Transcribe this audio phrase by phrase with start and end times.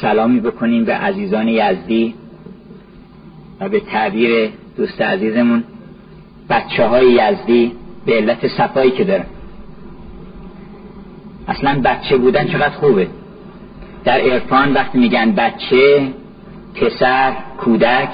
[0.00, 2.14] سلامی بکنیم به عزیزان یزدی
[3.60, 5.64] و به تعبیر دوست عزیزمون
[6.50, 7.72] بچه های یزدی
[8.06, 9.24] به علت صفایی که دارن.
[11.48, 13.06] اصلا بچه بودن چقدر خوبه.
[14.04, 16.08] در عرفان وقتی میگن بچه
[16.74, 18.10] پسر کودک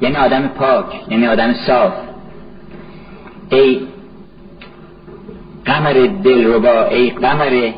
[0.00, 1.92] یعنی آدم پاک یعنی آدم صاف.
[3.50, 3.80] ای
[5.64, 7.72] قمر دلربا ای قمر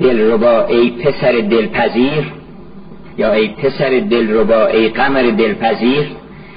[0.00, 2.37] دلربا ای پسر دلپذیر
[3.18, 6.06] یا ای پسر دلربا ای قمر دلپذیر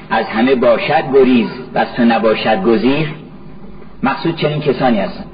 [0.09, 3.07] از همه باشد گریز و از تو نباشد گزیر.
[4.03, 5.25] مقصود چنین کسانی هستن.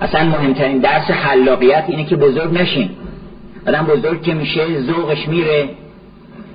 [0.00, 2.90] اصلا مهمترین درس خلاقیت اینه که بزرگ نشین.
[3.68, 5.68] آدم بزرگ که میشه ذوقش میره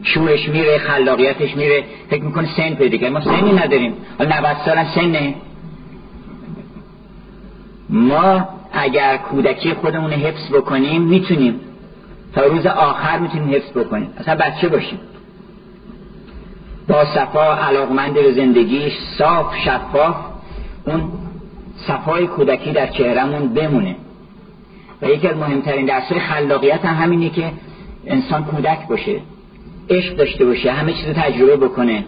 [0.03, 1.84] شورش میره خلاقیتش میره.
[2.09, 3.93] فکر می‌کنه سن پیدا ما سنی نداریم.
[4.20, 5.35] حالا 90 سالم سنه.
[7.90, 11.59] ما اگر کودکی خودمون حفظ بکنیم می‌تونیم
[12.35, 14.09] تا روز آخر می‌تونیم حفظ بکنیم.
[14.17, 14.99] اصلا بچه باشیم.
[16.87, 20.15] با صفا علاقمند به زندگیش صاف شفاف
[20.85, 21.12] اون
[21.87, 23.96] صفای کودکی در چهرمون بمونه.
[25.01, 27.51] و یکی از مهمترین درسای خلاقیت هم همینه که
[28.07, 29.20] انسان کودک باشه
[29.90, 32.04] عشق داشته باشه همه چیز تجربه بکنه.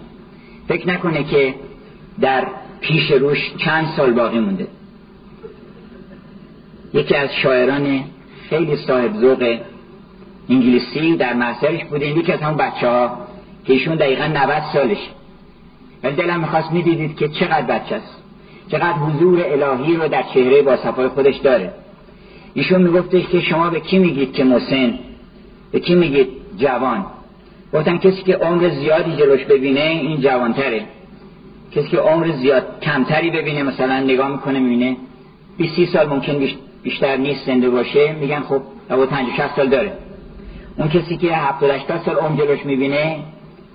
[0.67, 1.55] فکر نکنه که
[2.21, 2.47] در
[2.81, 4.67] پیش روش چند سال باقی مونده.
[6.93, 8.03] یکی از شاعران
[8.49, 9.57] خیلی صاحب ذوق
[10.49, 13.17] انگلیسی در محضرش بوده یکی از همون بچه ها
[13.65, 14.97] که ایشون دقیقا 90 سالش.
[16.03, 18.23] ولی دلم می‌خواست می‌دیدید که چقدر بچه است.
[18.71, 21.73] چقدر حضور الهی رو در چهره با صفای خودش داره.
[22.53, 24.99] ایشون میگفتش که شما به کی میگید که مسن
[25.71, 27.05] به کی میگید جوان؟
[27.73, 30.85] گفتن کسی که عمر زیادی جلوش ببینه این جوانتره.
[31.75, 34.97] کسی که عمر زیاد کمتری ببینه مثلا نگاه می‌کنه می‌بینه
[35.57, 36.47] 20 سال ممکن
[36.83, 38.11] بیشتر نیست زنده باشه.
[38.11, 39.93] میگن خب لابد 50 60 سال داره.
[40.77, 43.19] اون کسی که 70 80 سال عمر جلوش می‌بینه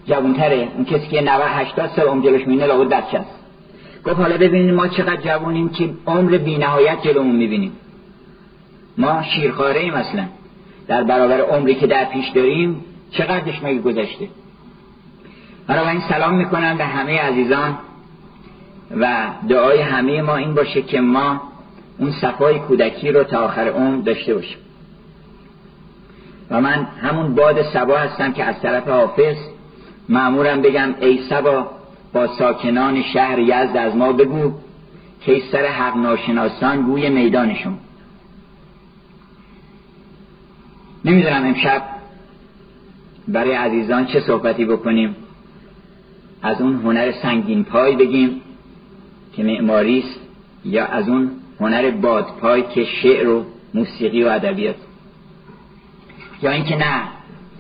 [0.06, 0.68] جوانتره.
[0.74, 3.30] اون کسی که 90 80 سال عمر جلوش می‌بینه لابد بچه است
[4.04, 7.72] گفت حالا ببینید ما چقدر جوانیم که عمر بینهایت جلومون می‌بینیم.
[8.98, 10.24] ما شیرخواره ایم اصلا.
[10.88, 14.28] در برابر عمری که در پیش داریم چقدرش مگه گذشته.
[15.68, 17.78] این سلام می‌کنم به همه عزیزان
[18.96, 21.40] و دعای همه ما این باشه که ما
[21.98, 24.58] اون صفای کودکی رو تا آخر عمر داشته باشیم.
[26.52, 29.36] و من همون باد سبا هستم که از طرف حافظ
[30.08, 31.70] معمورم بگم ای سبا
[32.12, 34.52] با ساکنان شهر یزد از ما بگو
[35.20, 37.78] که سر حق ناشناسان گوی میدانشون.
[41.04, 41.82] نمی‌دونم امشب
[43.28, 45.16] برای عزیزان چه صحبتی بکنیم.
[46.42, 48.40] از اون هنر سنگین پای بگیم
[49.32, 50.20] که معماری است
[50.64, 51.30] یا از اون
[51.60, 54.76] هنر بادپای که شعر و موسیقی و ادبیات.
[56.42, 57.02] یا اینکه نه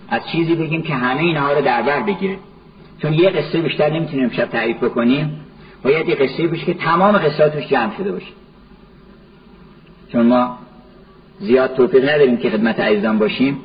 [0.08, 2.38] از چیزی بگیم که همه اینها رو در بر بگیره.
[3.02, 5.40] چون یه قصه بیشتر نمی‌تونیم امشب تعریف بکنیم
[5.84, 8.32] باید یه قصه باشه که تمام قصاتش جمع شده باشه.
[10.12, 10.58] چون ما
[11.40, 13.58] زیاد توفیق نداریم که خدمت عزیزان باشیم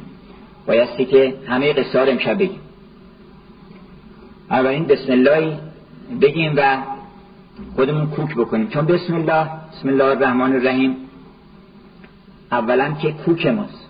[0.68, 2.60] بایستی که همه قصه رو امشب بگیم.
[4.52, 5.60] اولین بسم الله
[6.22, 6.78] بگیم و
[7.76, 8.68] خودمون کوک بکنیم.
[8.68, 10.96] چون بسم الله بسم الله الرحمن الرحیم
[12.52, 13.87] اولا که کوک ماست.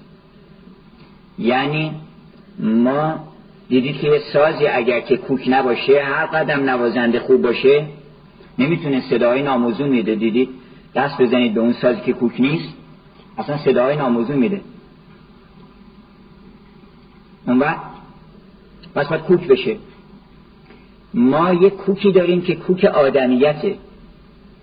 [1.40, 1.92] یعنی
[2.60, 3.16] ما
[3.70, 7.86] دیدید که سازی اگر که کوک نباشه هر قدم نوازنده خوب باشه
[8.60, 10.16] نمی‌تونه صدای ناموزون میده.
[10.16, 10.50] دیدید
[10.96, 12.74] دست بزنید به اون سازی که کوک نیست
[13.38, 14.62] اصلا صدای ناموزون میده.
[17.48, 17.82] اون وقت
[18.96, 19.78] پس باید کوک بشه.
[21.14, 23.76] ما یک کوکی داریم که کوک آدمیته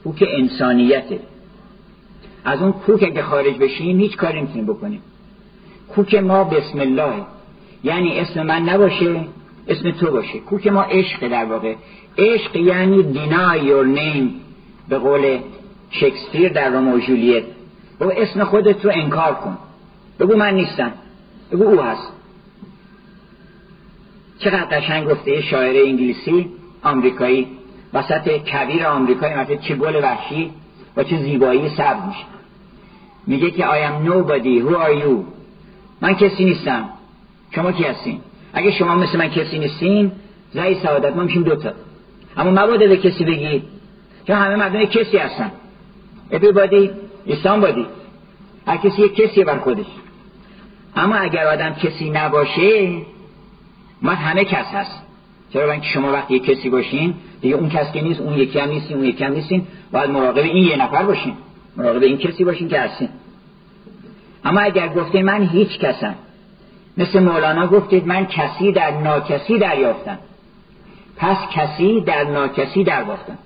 [0.05, 1.21] کوک انسانیته.
[2.45, 5.03] از اون کوک اگه خارج بشیم هیچ کاری نمی‌تونیم بکنیم.
[5.95, 7.15] کوک ما بسم الله.
[7.85, 9.21] یعنی اسم من نباشه
[9.69, 10.39] اسم تو باشه.
[10.39, 11.75] کوک ما عشق در واقع.
[12.19, 14.31] عشق یعنی deny your name.
[14.89, 15.39] به قول
[15.91, 17.45] شکسپیر در رومو جولیت.
[18.01, 19.59] بگو اسم خودت رو انکار کن.
[20.21, 20.93] بگو من نیستم.
[21.53, 22.13] بگو او هست.
[24.39, 26.47] چقدر قشنگ گفته شاعر انگلیسی
[26.83, 27.47] آمریکایی.
[27.95, 30.51] وسط کبیر آمریکایی مثلا چه گل وحشی
[30.97, 32.25] و چه زیبایی سبز میشه.
[33.27, 34.61] میگه که I am nobody.
[34.61, 35.34] Who are you?
[36.01, 36.89] من کسی نیستم.
[37.55, 38.21] شما کی هستین؟
[38.53, 40.13] اگه شما مثل من کسی نیستین
[40.53, 41.73] زای سعادت ما میشیم دوتا.
[42.37, 43.63] اما مبادا به کسی بگی
[44.27, 45.51] چون همه مردم کسی هستن.
[46.31, 46.91] everybody
[47.27, 47.87] is somebody
[48.67, 49.87] هر کسی یک کسی بر خودش.
[50.97, 52.99] اما اگر آدم کسی نباشه
[54.03, 55.03] ما همه کس هست.
[55.53, 58.69] چرا اینکه شما وقتی یک کسی باشین دیگه اون کس که نیست اون یکی هم
[58.69, 61.35] نیستین اون یکی هم نیستین باید مراقب این یه نفر باشین.
[61.77, 63.09] مراقب این کسی باشین که هستین.
[64.45, 66.15] اما اگر گفته من هیچ کسم
[66.97, 70.19] مثل مولانا گفتید من کسی در ناکسی دریافتم.
[71.17, 73.39] پس کسی در ناکسی در باختم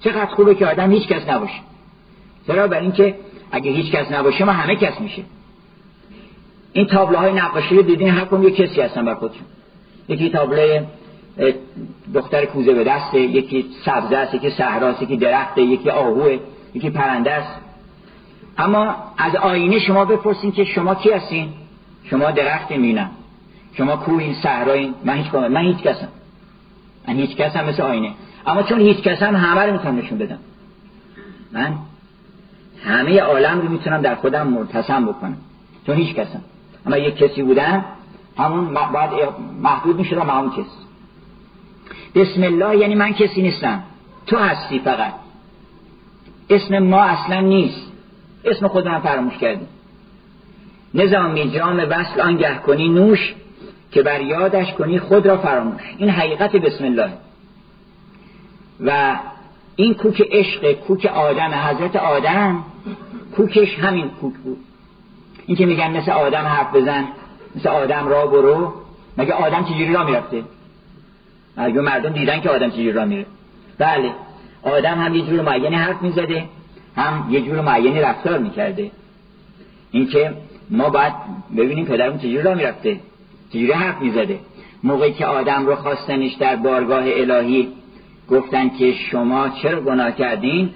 [0.00, 1.60] چقدر خوبه که آدم هیچ کس نباشه.
[2.46, 3.14] چرا؟ بر اینکه
[3.52, 5.22] اگه هیچ کس نباشه ما همه کس میشه
[6.72, 9.46] این تابلوهای نقاشی رو دیدین؟ هر کم یک کسی هستن بر خودشون.
[10.08, 10.80] یکی تابلوی
[12.14, 16.38] دختر کوزه به دسته یکی سبزه است یکی صحراست یکی درخته یکی آهوه
[16.74, 17.65] یکی پرنده است.
[18.58, 21.48] اما از آینه شما بپرسین که شما کی هستین؟
[22.04, 23.10] شما درخت مینم
[23.76, 24.94] شما کوهین صحرایین.
[25.04, 26.08] من هیچ من هیچ کسم.
[27.08, 28.12] من هیچ کسم مثل آینه.
[28.46, 30.38] اما چون هیچ کسم همه رو می‌تونم نشون بدم.
[31.52, 31.74] من
[32.84, 35.36] همه عالم رو می‌تونم در خودم مرتسم بکنم.
[35.86, 36.40] چون هیچ کسم.
[36.86, 37.84] اما یک کسی بودم
[38.38, 39.10] همون باید
[39.62, 40.66] محدود می‌شدم همون کس
[42.14, 43.82] بسم الله یعنی من کسی نیستم.
[44.26, 45.12] تو هستی فقط.
[46.50, 47.92] اسم ما اصلا نیست.
[48.46, 49.68] اسم خودم فراموش کردیم.
[50.94, 53.34] نظامی جام وصل آنگه کنی نوش
[53.92, 55.82] که بر یادش کنی خود را فراموش.
[55.98, 57.10] این حقیقت بسم الله.
[58.80, 59.16] و
[59.76, 62.64] این کوک عشق کوک آدم حضرت آدم
[63.36, 64.58] کوکش همین کوک بود.
[65.46, 67.04] این که میگن مثل آدم حرف بزن
[67.56, 68.72] مثل آدم را برو.
[69.18, 70.42] مگه آدم چجوری را می‌رفته؟
[71.56, 73.26] مگه مردم دیدن که آدم چجوری را میره.
[73.78, 74.12] بله
[74.62, 76.44] آدم هم یه جور معینی حرف می‌زده.
[76.96, 78.90] هم یه جور معینی رفتار می‌کرده.
[79.90, 80.34] اینکه
[80.70, 81.12] ما باید
[81.56, 83.00] ببینیم پدرمون چجوری را می‌رفته
[83.50, 84.38] چجوری حرف می‌زده.
[84.82, 87.68] موقعی که آدم رو خواستنش در بارگاه الهی
[88.30, 90.70] گفتن که شما چرا گناه کردین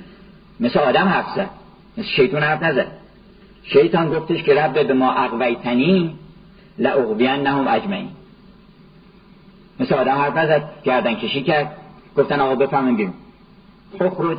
[0.61, 1.51] مثل آدم حرف زد
[1.99, 2.87] مثل شیطان حرف نزد.
[3.63, 6.15] شیطان گفتش که رب به ما اقویتنی
[6.79, 8.09] لعقبین نهم اجمعین.
[9.81, 11.77] مثل آدم حرف نزد گردن کشی کرد.
[12.17, 13.15] گفتن آقا بفهمین بیرون.
[14.01, 14.39] اخرج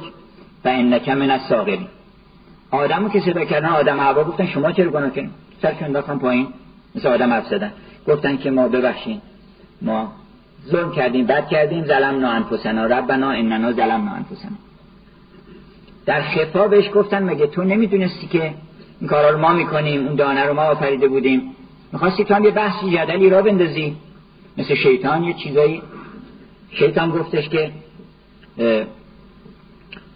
[0.65, 1.87] و انک من الساغرین
[2.71, 5.31] آدمو که صدا کردن آدم هوا گفتن شما چرا گناه کردین؟
[5.61, 6.47] سرشون انداختن پایین
[6.95, 7.53] مثل آدم حرف
[8.07, 9.21] گفتن که ما ببخشین.
[9.81, 10.11] ما
[10.67, 12.85] ظلم کردیم بد کردیم ظلمنا انفسنا.
[12.85, 14.57] ربنا اننا ظلمنا انفسنا.
[16.05, 18.53] در خفا بهش گفتن مگه تو نمی‌دونستی که
[18.99, 21.55] این کارا رو ما می‌کنیم اون دانه رو ما آفریده بودیم؟
[21.93, 23.95] می‌خواستی تو هم یه بحثی جدلی را بندازی.
[24.57, 25.81] مثل شیطان یه چیزایی.
[26.71, 27.71] شیطان گفتش که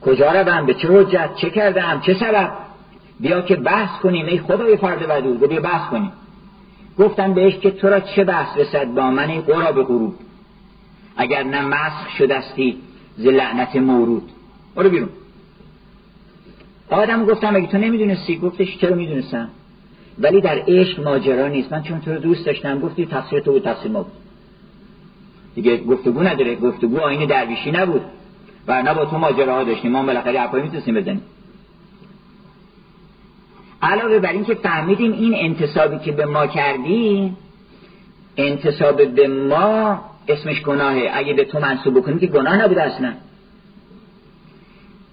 [0.06, 2.52] کجا روم؟ به چه حجت؟ چه کردم؟ چه سبب؟
[3.20, 4.26] بیا که بحث کنیم.
[4.26, 6.12] ای خدای فرد ودود بیا بحث کنیم.
[6.98, 10.16] گفتن بهش که تو را چه بحث رسد با من؟ ای قراب غروب.
[11.18, 12.78] اگر نه مسخ شدستی
[13.18, 14.30] ز لعنت مورود.
[14.76, 15.10] برو بیرون.
[16.90, 19.50] آدم گفتم اگه تو نمی‌دونستی؟ گفتش چرا می‌دونستم؟
[20.20, 21.74] ولی در عشق ماجرا نیست.
[21.74, 24.14] من چون تو رو دوست داشتم گفتی تقصیر تو بود تقصیر ما بود.
[25.56, 26.56] دیگه گفتگو نداره.
[26.56, 28.02] گفتگو آین درویشی نبود.
[28.68, 29.92] و نه با تو ماجراها داشتیم.
[29.92, 31.22] ما بالاخره حرفایی می‌تونستیم بزنیم.
[33.82, 37.34] علاوه بر اینکه فهمیدیم این انتصابی که به ما کردی
[38.38, 41.12] انتصاب به ما اسمش گناهه.
[41.14, 43.14] اگه به تو منصوب بکنیم که گناه نبوده اصلا.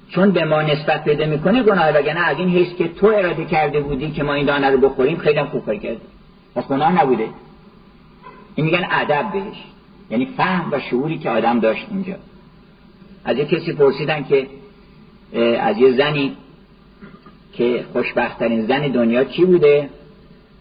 [0.08, 3.80] چون به ما نسبت بده می‌کنه گناه وگرنه از این حیث که تو اراده کرده
[3.80, 6.00] بودی که ما این دانه رو بخوریم خیلی هم خوب کار کردی.
[6.54, 7.28] پس گناه نبوده.
[8.54, 9.56] این میگن ادب بهش.
[10.10, 12.14] یعنی فهم و شعوری که آدم داشت اینجا.
[13.24, 14.46] از یه کسی پرسیدن که
[15.60, 16.36] از یه زنی
[17.52, 19.88] که خوشبختترین زن دنیا کی بوده؟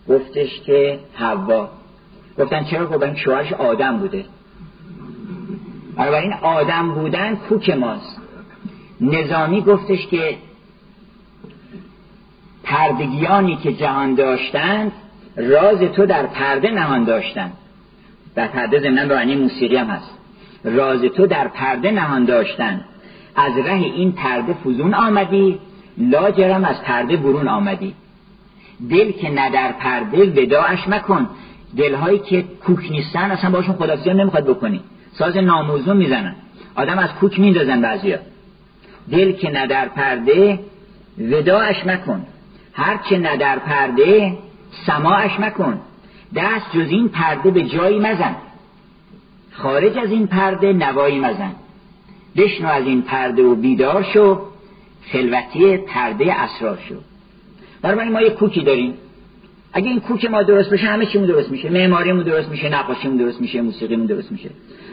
[0.09, 1.69] گفتش که حوا.
[2.39, 4.25] گفتن چرا؟ گفتن شوهرش آدم بوده.
[5.95, 8.21] بنابراین آدم بودن کوک ماست.
[9.01, 10.37] نظامی گفتش که
[12.63, 14.91] پردگیانی که جهان داشتند
[15.35, 17.53] راز تو در پرده نهان داشتند
[18.35, 20.20] در پرده ضمنا به معنی موسیقی هم هست.
[20.63, 22.81] راز تو در پرده نهان داشتن.
[23.35, 25.59] از ره این پرده فزون آمدی
[25.97, 27.93] لاجرم از پرده برون آمدی.
[28.89, 31.29] دل که نه در پرده وداعش مکن.
[31.77, 34.81] دلهایی که کوک نیستن اصلا باشون خدافزی نمی‌خواد بکنی.
[35.11, 36.35] ساز ناموزون می‌زنن.
[36.75, 38.17] آدم از کوک میندازن بعضیا.
[39.11, 40.59] دل که نه در پرده
[41.17, 42.25] وداعش مکن.
[42.73, 44.37] هرچه نه در پرده
[44.85, 45.79] سماعش مکن.
[46.35, 48.35] دست جز این پرده به جایی مزن.
[49.51, 51.51] خارج از این پرده نوایی مزن.
[52.37, 54.41] بشنو از این پرده و بیدار شو.
[55.11, 56.95] خلوتی پرده اسرار شو.
[57.81, 58.93] برای ما یه کوکی داریم.
[59.73, 61.69] اگه این کوک ما درست بشه همه چیمون درست میشه.
[61.69, 64.49] معماریمون درست میشه نقاشیمون درست میشه موسیقیمون درست میشه.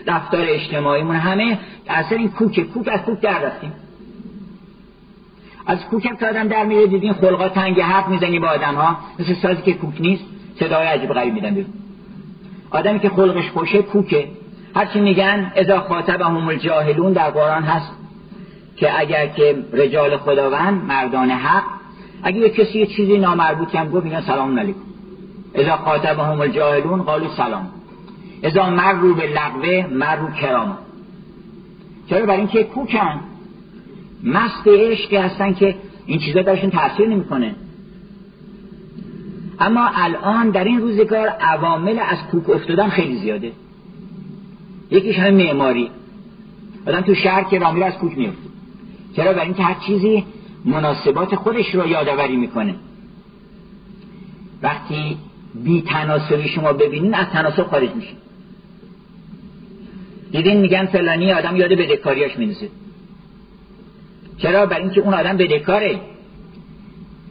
[0.06, 3.72] رفتار اجتماعیمون همه اثر این کوک کوک از کوک در رفتیم.
[5.66, 9.34] از کوک که آدم در میره دیدین خلقا تنگ حرف می‌زنی با آدم ها مثل
[9.34, 10.24] سازی که کوک نیست.
[10.60, 11.72] صدای عجیب غریب میدن بیرون.
[12.70, 14.28] آدمی که خلقش خوشه کوکه.
[14.78, 17.92] هرچی میگن اذا خاطب هم الجاهلون در قرآن هست
[18.76, 21.62] که اگر که رجال خداوند مردان حق
[22.23, 24.78] اگه یه کسی یه چیزی نامربوطی هم گفت میگن سلام علیکم.
[25.54, 27.68] اذا خاطبهم الجاهلون قالوا سلام.
[28.42, 30.78] اذا مرو به لغوه مرو کرام
[32.11, 33.20] چرا؟ برای اینکه کوکن.
[34.25, 35.75] مست عشق هستن که
[36.06, 37.54] این چیزا درشون تاثیر نمی‌کنه.
[39.61, 43.52] اما الان در این روزگار عوامل از کوک افتادن خیلی زیاده.
[44.90, 45.90] یکیش همه معماری.
[46.87, 48.49] آدم تو شهر که رامیره از کوک میفته
[49.16, 50.25] چرا؟ برای اینکه هر چیزی
[50.64, 52.75] مناسبات خودش رو یادآوری می‌کنه.
[54.62, 55.16] وقتی
[55.64, 58.12] بی تناسبی شما ببینین از تناسب خارج میشه.
[60.30, 62.68] دیدین میگن فلانی آدم یاد بدهکاریاش میندازه
[64.38, 66.00] چرا؟ برای اینکه اون آدم بدهکاره.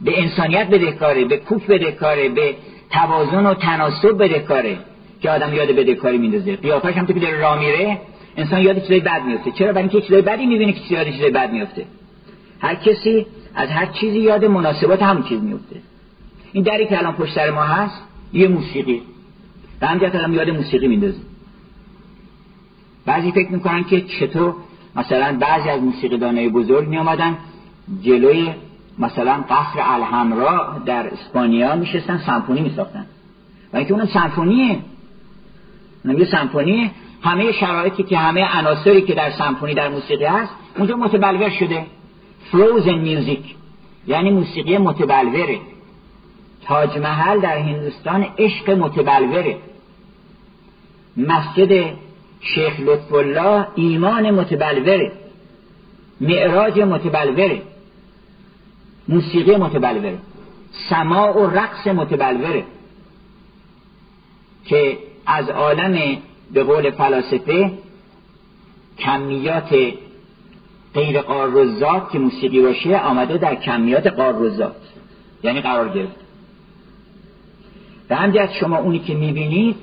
[0.04, 2.54] به انسانیت بدهکاره به کوک بدهکاره به
[2.90, 4.78] توازن و تناسب بدهکاره.
[5.20, 6.56] که آدم یاد بدهکاری میندازه.
[6.56, 8.00] قیافش هم که داره راه میره
[8.36, 9.50] انسان یاد چیزای بد میفته.
[9.50, 11.84] چرا؟ برای اینکه چیزای بدی می‌بینه که یاد چیزای بد میفته.
[12.60, 15.76] هر کسی از هر چیزی یاد مناسبات همون چیز میفته
[16.52, 19.02] این دری که الان پشت سر ما هست یه موسیقی.
[19.80, 21.20] و همجرد الان یاد موسیقی میندازه.
[23.06, 24.54] بعضی فکر می‌کنن که چطور
[24.96, 27.36] مثلا بعضی از موسیقیدانای بزرگ میامدن
[28.02, 28.50] جلوی
[28.98, 33.06] مثلا قصر الحمرا در اسپانیا میشستن سمفونی میساختن.
[33.72, 34.78] و اینکه اون سمفونیه
[36.04, 36.90] یه سمفونیه
[37.22, 41.86] همه شرایطی که همه عناصری که در سمفونی در موسیقی هست اونجا متبلور شده.
[42.52, 43.54] فروزن میوزیک
[44.06, 45.58] یعنی موسیقی متبلوره.
[46.64, 49.56] تاج محل در هندوستان عشق متبلوره.
[51.16, 51.94] مسجد
[52.40, 55.12] شیخ لطف الله ایمان متبلوره.
[56.20, 57.62] معراج متبلوره.
[59.08, 60.18] موسیقی متبلوره.
[60.90, 62.64] سماع و رقص متبلوره.
[64.64, 66.16] که از عالم
[66.52, 67.70] به قول فلاسفه
[68.98, 69.76] کمیات
[70.94, 74.76] غیر قارزات که موسیقی باشه آمده در کمیات قارزات
[75.44, 76.16] یعنی قرار گرفت.
[78.08, 79.76] به همجهت شما اونی که می‌بینید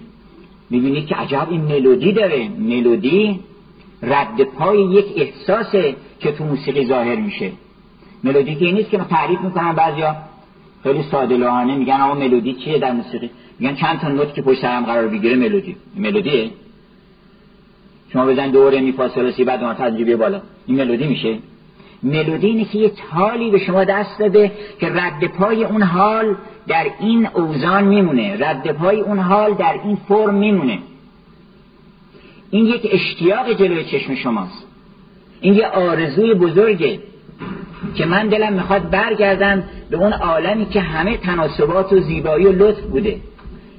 [0.70, 2.50] می‌بینید که عجب این ملودی داره.
[2.50, 3.40] ملودی
[4.02, 7.52] رد پای یک احساسه که تو موسیقی ظاهر میشه.
[8.24, 10.16] ملودی که نیست که من تعریف می‌کنم بعضیا
[10.84, 14.62] خیلی ساده لوحانه میگن اما ملودی چیه در موسیقی؟ میگن چند تا نوت که پشت
[14.62, 15.76] سرم قرار بگیره ملودی.
[15.98, 16.50] ملودیه؟
[18.14, 20.42] شما بزن دوره می فاصله بعد اون از بالا.
[20.66, 21.38] این ملودی میشه؟
[22.04, 26.36] ملودی اینه که یه حالی به شما دست داده که رد پای اون حال
[26.68, 28.38] در این اوزان میمونه.
[28.40, 30.80] رد پای اون حال در این فرم میمونه.
[32.52, 34.66] این یک اشتیاق جلوی چشم شماست.
[35.42, 37.00] این یه آرزوی بزرگه
[37.96, 42.82] که من دلم می‌خواد برگردم به اون عالمی که همه تناسبات و زیبایی و لطف
[42.82, 43.18] بوده.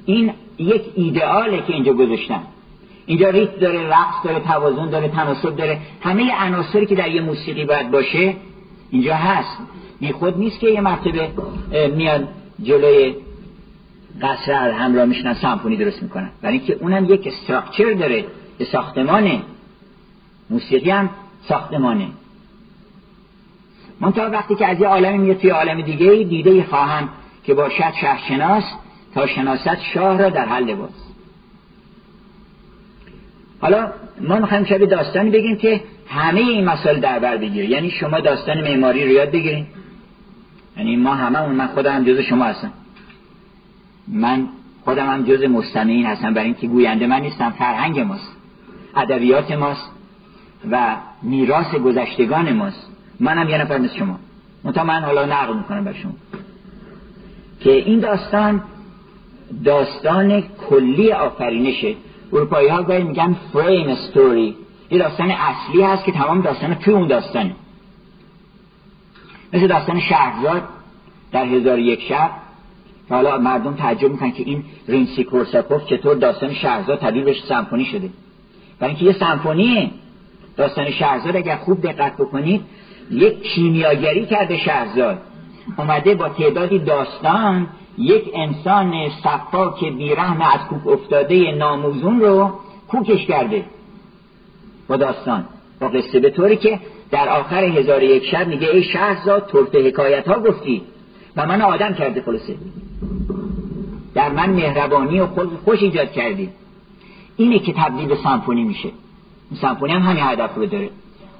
[0.07, 2.43] این یک ایدئاله که اینجا گذاشتم
[3.05, 5.79] اینجا ریت داره رقص داره توازن داره تناسب داره.
[6.01, 8.35] همه عناصری که در یه موسیقی باید باشه
[8.91, 9.57] اینجا هست.
[9.99, 11.29] بی خود نیست که یه مرتبه
[11.95, 12.27] میاد
[12.63, 13.15] جلوی
[14.21, 16.29] قصر همراه میشنن سمفونی درست می‌کنن.
[16.41, 18.25] برای اینکه اونم یک استراکچر داره
[18.59, 19.41] یه ساختمانه.
[20.49, 21.09] موسیقی هم
[21.41, 22.07] ساختمانه.
[24.01, 27.09] منتها وقتی که از یه عالمی میاد توی عالم دیگه دیده خواهم
[27.43, 28.63] که باشد شهرشناس
[29.25, 30.91] شناست شاه را در حل لباس.
[33.59, 37.69] حالا ما می‌خوایم شبیه داستانی بگیم که همه این مسائل در بر بگیره.
[37.69, 39.65] یعنی شما داستان معماری رو یاد بگیرین.
[40.77, 42.71] یعنی ما همه من خودم جز شما هستم.
[44.07, 44.47] من
[44.83, 46.33] خودم هم جز مستمعین هستم.
[46.33, 48.31] برای اینکه گوینده من نیستم فرهنگ ماست.
[48.95, 49.91] ادبیات ماست.
[50.71, 52.87] و میراث گذشتگان ماست.
[53.19, 54.19] منم یه نفر مثل شما.
[54.63, 56.13] منتها من حالا نقل می‌کنم بر شما.
[57.59, 58.63] که این داستان
[59.65, 61.95] داستان کلی آفرینشه
[62.33, 64.55] اروپایی ها گاهی میگن فریم استوری.
[64.91, 67.55] یه داستان اصلی هست که تمام داستان توی اون داستانه.
[69.53, 70.63] مثل داستان شهرزاد
[71.31, 72.31] در هزار یک شب
[73.07, 77.85] که حالا مردم تعجب می‌کنن که این رینسی کورساکوف چطور داستان شهرزاد تبدیل بهش سمفونی
[77.85, 78.09] شده.
[78.79, 79.91] برای اینکه یه سمفونیه
[80.57, 82.61] داستان شهرزاد اگر خوب دقت بکنید
[83.11, 85.17] یک کیمیاگری کرده شهرزاد.
[85.77, 92.51] اومده با تعدادی داستان یک انسان صفاک بیرحم از کوک افتاده ناموزون رو
[92.87, 93.65] کوکش کرده
[94.87, 95.45] با داستان.
[95.79, 96.79] با قصه به طوری که
[97.11, 100.81] در آخر هزار یک شب میگه ای شهرزاد طرف حکایت ها گفتی.
[101.35, 102.55] و من آدم کرده خلاصه.
[104.13, 106.49] در من مهربانی و خود خوش ایجاد کردی.
[107.37, 108.89] اینه که تبدیل به سمفونی میشه.
[109.51, 110.89] اون سمفونی هم همین هدف رو داره.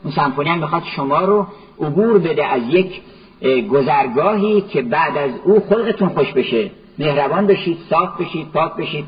[0.04, 1.48] اون سمفونی هم می‌خواد شما رو
[1.82, 3.02] عبور بده از یک
[3.70, 6.72] گذرگاهی که بعد از او خلقتون خوش بشه.
[7.00, 9.06] مهربان بشید صاف بشید پاک بشید.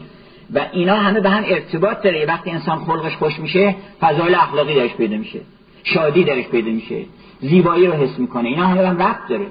[0.54, 2.26] و اینا همه به هم ارتباط داره.
[2.26, 5.40] وقتی انسان خلقش خوش میشه فضایل اخلاقی درش پیدا میشه.
[5.84, 7.06] شادی درش پیدا میشه.
[7.42, 8.50] زیبایی رو حس می‌کنه.
[8.50, 9.46] اینا همه هم ربط داره.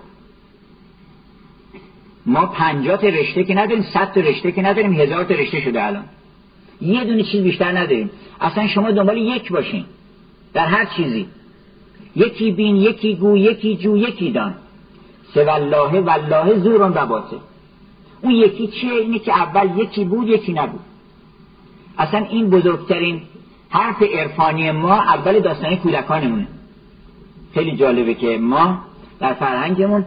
[2.27, 6.05] ما پنجاه رشته که نداریم صد رشته که نداریم هزار رشته شده الان.
[6.81, 8.11] یه دونه چیز بیشتر نداریم.
[8.41, 9.85] اصلا شما دنبال یک باشین.
[10.55, 11.27] در هر چیزی.
[12.17, 14.55] یکی بین یکی گو یکی جو یکی دان.
[15.35, 17.37] سه والله والله زورون و باطل
[18.23, 20.81] اون یکی چیه اینه که اول یکی بود یکی نبود.
[21.99, 23.23] اصلا این بزرگترین
[23.71, 26.49] حرف عرفانی ما اول داستانی کودکانمونه.
[27.55, 28.79] خیلی جالبه که ما
[29.21, 30.05] در فرهنگمون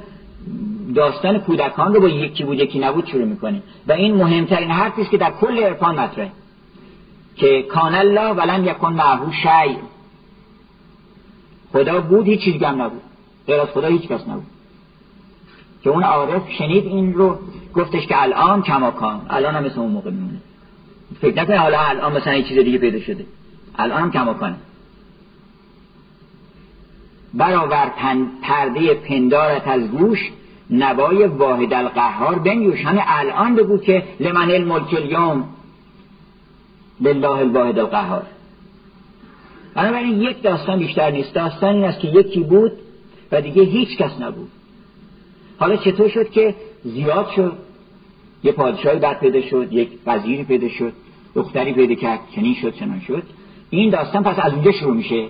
[0.96, 3.64] داستان کودکان رو با یکی بود یکی نبود شروع می‌کنیم.
[3.88, 6.32] و این مهمترین حرفی است که در کل عرفان مطرحه.
[7.36, 9.78] که کان الله ولن یکن معهو شیء.
[11.74, 13.02] خدا بود هیچ چیز هم نبود.
[13.48, 14.46] غیر از خدا هیچ کس نبود.
[15.84, 17.40] که اون عارف شنید این رو
[17.74, 20.38] گفتش که الان کماکان الان هم مثل اون موقع میمونه.
[21.22, 23.26] فکر نکنه حالا الان مثلا یه چیز دیگه پیدا شده.
[23.76, 24.56] الان هم کماکانه.
[27.34, 27.92] برآور
[28.42, 30.32] پرده پندارت از گوش
[30.70, 35.50] نوای واحد القهار بنیوش همه الان بگو که لمن الملک اليوم
[37.02, 38.24] لله الواحد القهار.
[39.76, 41.34] بنابراین یک داستان بیشتر نیست.
[41.34, 42.72] داستان این است که یکی بود
[43.32, 44.50] و دیگه هیچ کس نبود.
[45.62, 47.54] حالا چطور شد که زیاد شد؟
[48.44, 50.94] یه پادشاهی بعد پیدا شد یک وزیری پیدا شد
[51.36, 53.24] دختری پیدا کرد چنین شد چنان شد.
[53.70, 55.28] این داستان پس از اونجا شروع میشه.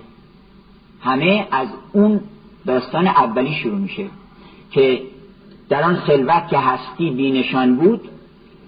[1.00, 2.20] همه از اون
[2.66, 4.04] داستان اولی شروع میشه
[4.70, 5.02] که
[5.68, 8.00] در آن خلوت که هستی بینشان بود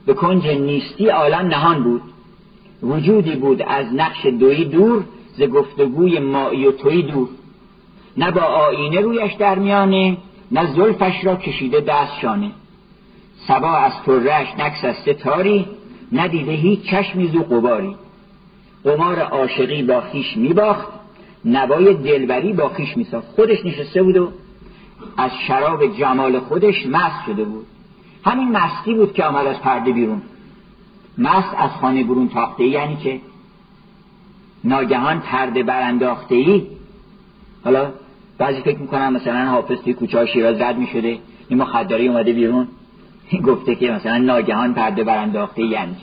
[0.06, 2.02] به کنج نیستی عالم نهان بود.
[2.82, 5.04] وجودی بود از نقش دوی دور
[5.36, 7.28] ز گفتگوی مایی و توی دور.
[8.16, 10.16] نه با آینه رویش در میانه
[10.52, 12.50] نه زلفش را کشیده دست شانه.
[13.48, 15.66] سبا از ترش نکس از ستاری
[16.12, 17.96] ندیده هیچ چشمی زو قباری
[18.84, 20.88] قمار عاشقی با خیش میباخت
[21.44, 23.26] نوای دلبری با خیش میساخت.
[23.26, 24.32] خودش نشسته بود و
[25.16, 27.66] از شراب جمال خودش مست شده بود.
[28.24, 30.22] همین مستی بود که آمد از پرده بیرون.
[31.18, 33.20] مست از خانه برون تاخته یعنی که
[34.64, 36.66] ناگهان پرده برانداخته ای
[37.64, 37.92] حالا
[38.38, 41.18] بعضی فکر می‌کنن مثلا حافظ توی کوچه ها شیراز رد می‌شده.
[41.48, 42.68] این مخدری اومده بیرون.
[43.46, 45.96] گفته که مثلا ناگهان پرده برانداخته یعنی.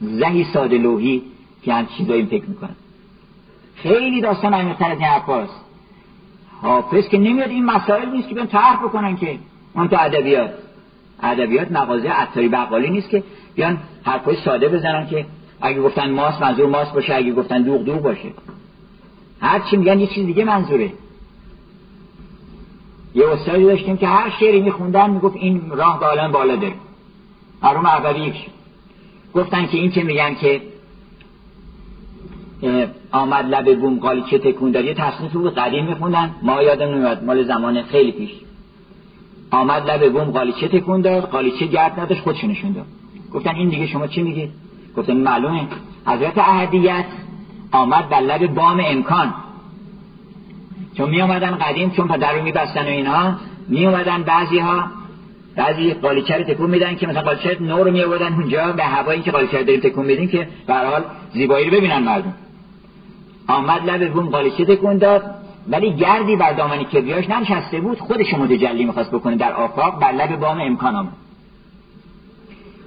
[0.00, 1.22] زهی ساده لوحی
[1.62, 2.76] که هم چیزایی فکر می‌کنن.
[3.74, 5.60] خیلی داستان عمیق‌تر از این حرفاست
[6.62, 9.38] حافظ که نمیاد این مسائل نیست که بیان طرح بکنن که
[9.74, 10.50] اون تو ادبیات.
[11.22, 13.22] ادبیات مغازه عطاری بقالی نیست که
[13.54, 15.26] بیان حرفای ساده بزنن که
[15.60, 18.28] اگه گفتن ماست منظور ماست باشه اگه گفتن دوغ دوغ باشه.
[19.42, 20.92] هر چی میگن یه چیز دیگه منظوره.
[23.14, 26.74] یه استادی داشتیم که هر شعری میخوندن می‌گفت این راه به عالم بالا داره
[27.62, 28.36] معروم اولیش
[29.34, 30.60] گفتن که این که میگن که
[33.12, 36.34] آمد لب بوم قالیچه تکون داد یه تصنیف بود قدیم میخوندن.
[36.42, 38.30] ما یادم نمیاد مال زمان خیلی پیش.
[39.50, 42.86] آمد لب بوم قالیچه تکون داد؟ قالیچه گرد نداشت؟ خودش نشون داد.
[43.34, 44.50] گفتن این دیگه شما چی میگید
[44.96, 45.66] گفتن معلومه.
[46.06, 47.04] حضرت احدیت
[47.72, 49.34] آمد در لب بام امکان.
[50.96, 53.36] چون می آمدن قدیم چون پدر رو میبستن و اینها
[53.68, 54.84] می اومدن بعضی ها
[55.56, 59.30] بعضی قالیچه رو تکون میدن که مثلا قالیچه نور می آوردن اونجا به هوایی که
[59.30, 62.34] قالیچه رو تکون میدین که به حال زیبایی رو ببینن مردم.
[63.48, 65.22] آمد لب بوم قالیچه تکون داد
[65.68, 70.36] ولی گردی بر دامن کبریاش ننشسته بود خودش متجلی می‌خواست بکنه در آفاق بر لب
[70.40, 71.12] بام امکان آمد.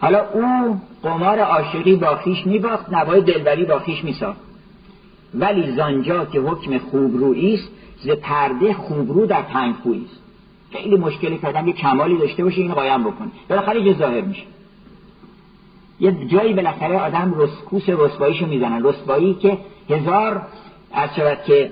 [0.01, 4.44] حالا او قمار عاشقی با خیش میباخت نوای دلبری با خیش میساخت.
[5.33, 7.69] ولی زانجا که حکم خوبرویی است
[8.01, 10.19] ز پرده خوبرو در تنگ است.
[10.71, 13.27] خیلی مشکلی کردن یه کمالی داشته باشه اینو قایم بکنه.
[13.49, 14.43] بالاخره یه ظاهر میشه.
[15.99, 19.57] یه جایی بالاخره آدم رسکوس رسواییشو می‌زنن رسوایی که
[19.89, 20.41] هزار
[20.93, 21.71] از شود که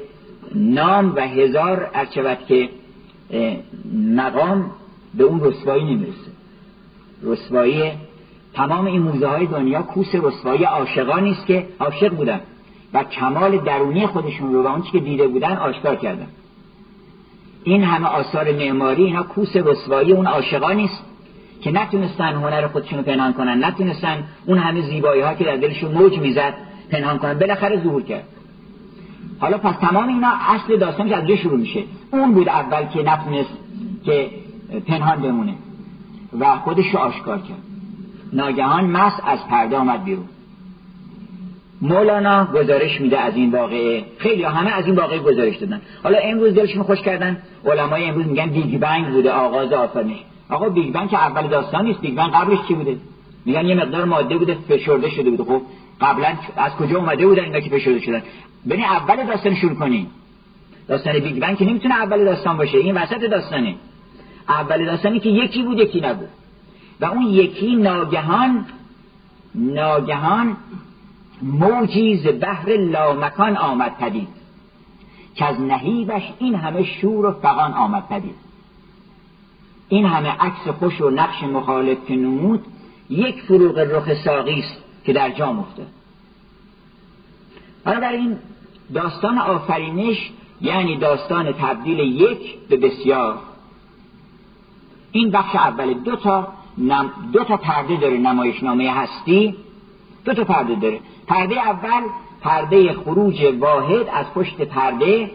[0.55, 2.69] نام و هزار از شود که
[4.15, 4.71] مقام
[5.13, 6.31] به اون رسوایی نمی‌رسه.
[7.23, 7.91] رسوایی
[8.53, 12.41] تمام این موزه های دنیا کوس رسوایی عاشقانی است که عاشق بودن.
[12.93, 16.27] و کمال درونی خودشون رو و اون که دیده بودن آشکار کردن.
[17.63, 21.03] این همه آثار معماری اینا کوس رسوایی اون عاشقانی است
[21.61, 25.91] که نتونستن هنر خودشون رو پنهان کنن نتونستن اون همه زیبایی ها که در دلشون
[25.91, 26.53] موج می‌زد
[26.91, 28.23] پنهان کنن بالاخره ظهور کرد.
[29.39, 31.83] حالا پس تمام اینا اصل داستانش از جا شروع میشه.
[32.11, 33.53] اون بود اول که نتونست
[34.05, 34.29] که
[34.87, 35.53] پنهان بمونه
[36.39, 37.63] و خودش رو آشکار کرد.
[38.33, 40.25] ناگهان مس از پرده آمد بیرون.
[41.83, 44.03] مولانا گزارش میده از این واقعه.
[44.17, 45.81] خیلی همه از این واقعه گزارش دادن.
[46.03, 47.37] حالا امروز دلشون خوش کردن.
[47.65, 50.17] علمای امروز میگن Big Bang بوده آغاز آفرینش.
[50.49, 52.01] آقا Big Bang که اول داستان نیست.
[52.01, 52.97] Big Bang قبلش چی بوده؟
[53.45, 55.43] میگن یه مقدار ماده بوده فشرده شده بوده.
[55.43, 55.61] خب
[56.01, 58.23] قبلا از کجا اومده بودن اینا که فشرده شدن؟
[58.69, 60.07] ببین اول داستان شروع کنین
[60.87, 62.77] داستان Big Bang که نمی‌تونه اول داستان باشه.
[62.77, 63.75] این وسط داستانه.
[64.49, 66.27] اول داستانی که یکی بود یکی نبود.
[67.01, 68.65] و اون یکی ناگهان
[69.55, 70.57] ناگهان
[71.43, 74.27] موجی ز بحر لامکان آمد پدید
[75.35, 78.35] که از نهیبش این همه شور و فقان آمد پدید.
[79.89, 82.65] این همه عکس خوش و نقش مخالف که نمود
[83.09, 85.87] یک فروغ رخ ساقی است که در جام افتاد.
[88.03, 88.37] این
[88.93, 93.37] داستان آفرینش یعنی داستان تبدیل یک به بسیار.
[95.11, 99.55] این بخش اول دو تا نم دو تا پرده داره نمایشنامه هستی.
[100.25, 100.99] دو تا پرده داره.
[101.27, 102.01] پرده اول
[102.41, 105.31] پرده خروج واحد از پشت پرده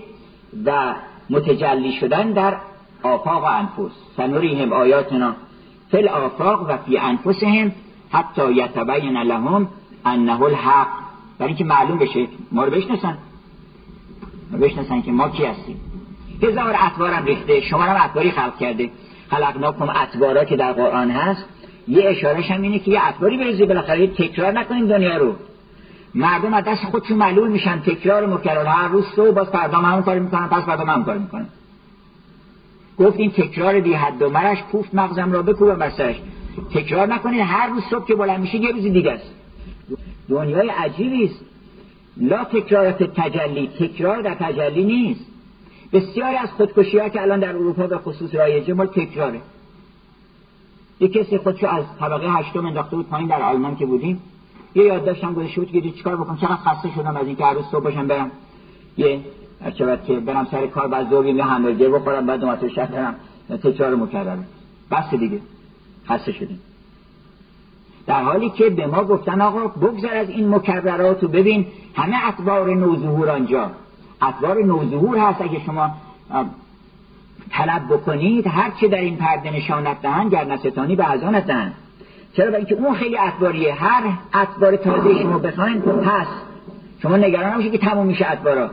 [0.64, 0.94] و
[1.30, 2.56] متجلی شدن در
[3.02, 3.92] آفاق و انفس.
[4.16, 5.34] سنوریهم آیاتنا
[5.90, 7.72] فل آفاق و فی انفسهم
[8.12, 9.68] حتی یتبین لهم
[10.04, 10.88] انه الحق.
[11.38, 13.18] برای اینکه معلوم بشه ما رو بشنسن
[14.50, 15.80] ما بشنسن که ما کی هستیم.
[16.42, 17.60] هزار اطوارم ریخته.
[17.60, 18.90] شما هم اطواری خلق کرده.
[19.30, 21.44] خلقناکم اطوارا که در قرآن هست.
[21.88, 25.34] یه اشارهش هم اینه که یه اطواری بریزی بالاخره تکرار نکنیم دنیا رو.
[26.14, 27.80] مردم از دست خودشون معلول میشن.
[27.80, 31.46] تکرار مکرر هر روز تو باز فردا همون کاری می‌کنن پس فردا همون کاری می‌کنن.
[32.98, 36.16] گفت این تکرار بی حد و مرش پوفت مغزم را بکوبم بسرش
[36.74, 39.34] تکرار نکنید هر روز صبح که بلند میشه یه روزی دیگه است.
[40.28, 41.44] دنیای عجیبی است.
[42.16, 43.68] لا تکرارات تجلی.
[43.78, 45.26] تکرار در تجلی نیست.
[45.92, 49.40] بسیاری از خودکشی ها که الان در اروپا به خصوص رایجه مال تکراره.
[51.00, 54.22] یه کسی خودشو از طبقه هشتم انداخته بود پایین در آلمان که بودیم
[54.74, 57.84] یه یادداشتم گذاشته بود که چیکار بکنم؟ چقدر خسته شدم از اینکه هر روز صبح
[57.84, 58.30] باشم برم
[58.96, 59.20] یه
[59.74, 63.14] چقدر که برم سر کار بعد ظهر یه همبرگر بخورم بعد دومت شهر برم.
[63.62, 64.38] تکرار مکرره
[64.90, 65.40] بس دیگه.
[66.08, 66.60] خسته شدیم.
[68.06, 73.30] در حالی که به ما گفتن آقا بگذر از این مکررات ببین همه اطوار نوظهور
[73.30, 73.70] آنجا.
[74.22, 75.90] اطوار نوظهور هست اگه شما
[77.50, 81.04] طلب بکنید هر چه در این پرده نشانت دهند گر نستانی به
[81.46, 81.74] دهند
[82.32, 83.74] چرا؟ برای اینکه اون خیلی اطواریه.
[83.74, 84.02] هر
[84.34, 86.30] اطوار تازه شما بخواین هست
[87.02, 88.70] شما نگران نباشید که تموم میشه اطوارا.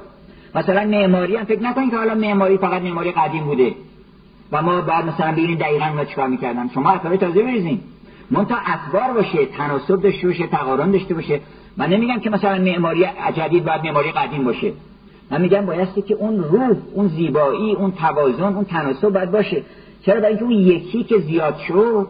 [0.56, 3.74] مثلا معماری هم فکر نکنید که حالا معماری فقط معماری قدیم بوده.
[4.52, 6.70] و ما بعد مثلا ببینید دقیقا ما چیکار می‌کردن.
[6.74, 7.80] شما اطوار تازه بریزین.
[8.32, 11.40] تا اطوار باشه تناسب داشته باشه تقارن داشته باشه.
[11.78, 14.74] من نمیگم که مثلا معماری جدید باید معماری قدیم باشه.
[15.32, 19.64] من میگم بایستی که اون روح اون زیبایی اون توازن اون تناسب باید باشه.
[20.02, 22.08] چرا؟ برای اینکه اون یکی که زیاد شد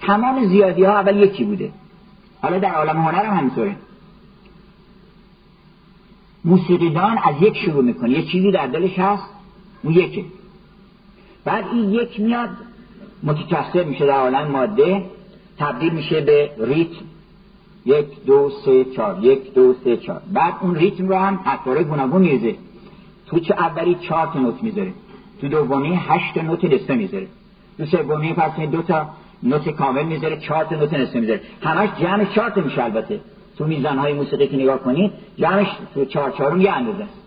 [0.00, 1.72] تمام زیادی ها اول یکی بوده.
[2.42, 3.76] حالا در عالم هنر هم همینطوره.
[6.44, 8.10] موسیقیدان از یک شروع می‌کنه.
[8.10, 9.24] یه چیزی در دلش هست
[9.82, 10.24] اون یکه.
[11.44, 12.50] بعد این یک میاد
[13.22, 15.04] متکثر میشه در عالم ماده
[15.58, 17.04] تبدیل میشه به ریتم.
[17.86, 19.18] یک دو سه چهار.
[19.24, 20.22] یک دو سه چهار.
[20.32, 22.54] بعد اون ریتم رو هم اطواره گوناگون میزه
[23.26, 24.92] تو چه اولی چهار تا نوت می‌ذاره.
[25.40, 27.26] تو دومی هشت نوت نصفه می‌ذاره.
[27.78, 29.06] تو سومی پس دو تا
[29.42, 31.40] نوت کامل می‌ذاره چهار تا نوت نصفه می‌ذاره.
[31.62, 33.20] همش جمع چهار تا میشه البته.
[33.58, 37.02] تو میزان های موسیقی که نگاه کنید جمعش تو چهار چهارم یه اندازه.
[37.02, 37.20] است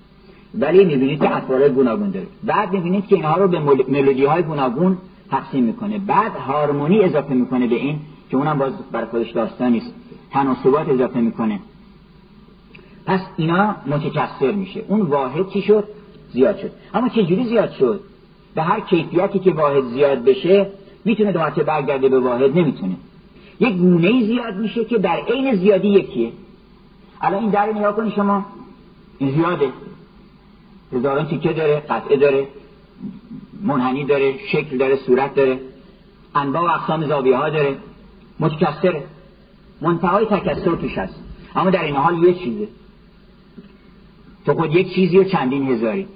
[0.60, 2.28] ولی می‌بینید که اطوار گوناگون داره.
[2.44, 4.98] بعد می‌بینید که اینها رو به ملودی های گوناگون
[5.32, 6.00] تقسیم می‌کنه.
[6.00, 9.74] بعد هارمونی اضافه می‌کنه به این که اونم باز برای خودش داستان
[10.32, 11.60] تناسبات اضافه می‌کنه.
[13.06, 14.84] پس اینا متکثر میشه.
[14.88, 15.84] اون واحد چی شد؟
[16.34, 16.72] زیاد شد.
[16.94, 18.00] اما چه جوری زیاد شد؟
[18.56, 20.70] به هر کیفیتی که واحد زیاد بشه
[21.06, 22.96] می‌تونه دو مرتبه برگرده به واحد؟ نمی‌تونه.
[23.60, 26.32] یک گونه زیاد میشه که در عین زیادی یکیه.
[27.22, 28.46] الان این در نگاه کنی شما.
[29.20, 29.70] این زیاده.
[30.94, 32.48] هزاران تیکه داره قطعه داره
[33.62, 35.60] منحنی داره شکل داره صورت داره.
[36.36, 37.78] انواع و اقسام زاویه ها داره.
[38.40, 39.04] متکثره.
[39.82, 41.24] منتهای تکثر توش هست.
[41.56, 42.68] اما در این حال یه چیزه.
[44.46, 46.08] تو خود یک چیزی و چندین هزاری.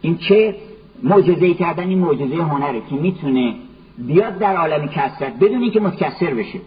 [0.00, 0.56] این چه
[1.02, 3.54] معجزه کردن این معجزه هنره که می‌تونه
[3.98, 6.60] بیاد در عالم کسرت بدون اینکه متکثر بشه.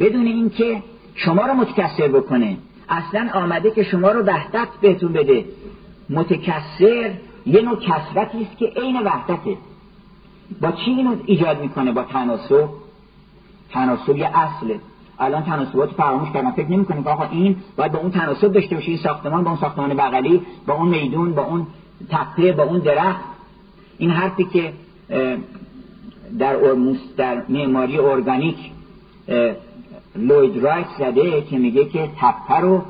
[0.00, 0.82] بدون اینکه
[1.14, 2.56] شما رو متکثر بکنه.
[2.88, 5.44] اصلا آمده که شما رو وحدت بهتون بده.
[6.10, 7.14] متکثر
[7.46, 9.56] یه نوع کسرتی است که عین وحدته.
[10.60, 12.68] با چی اینو ایجاد می‌کنه؟ با تناسب؟
[13.72, 14.80] تناسب یه اصله.
[15.18, 16.50] الان تناسبات فراموش کردن.
[16.50, 19.60] فکر نمی که آقا این باید با اون تناسب داشته باشه این ساختمان با اون
[19.60, 21.66] ساختمان بغلی با اون میدون با اون
[22.10, 23.24] تپه با اون درخت.
[23.98, 24.72] این حرفی که
[26.38, 26.56] در
[27.16, 28.56] در معماری ارگانیک
[30.16, 32.82] لوید رایت زده که میگه که تپه رو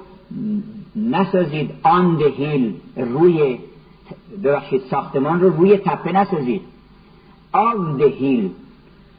[0.96, 3.58] نسازید آن هیل روی
[4.44, 6.62] ببخشید ساختمان رو روی تپه نسازید.
[7.52, 8.50] آن هیل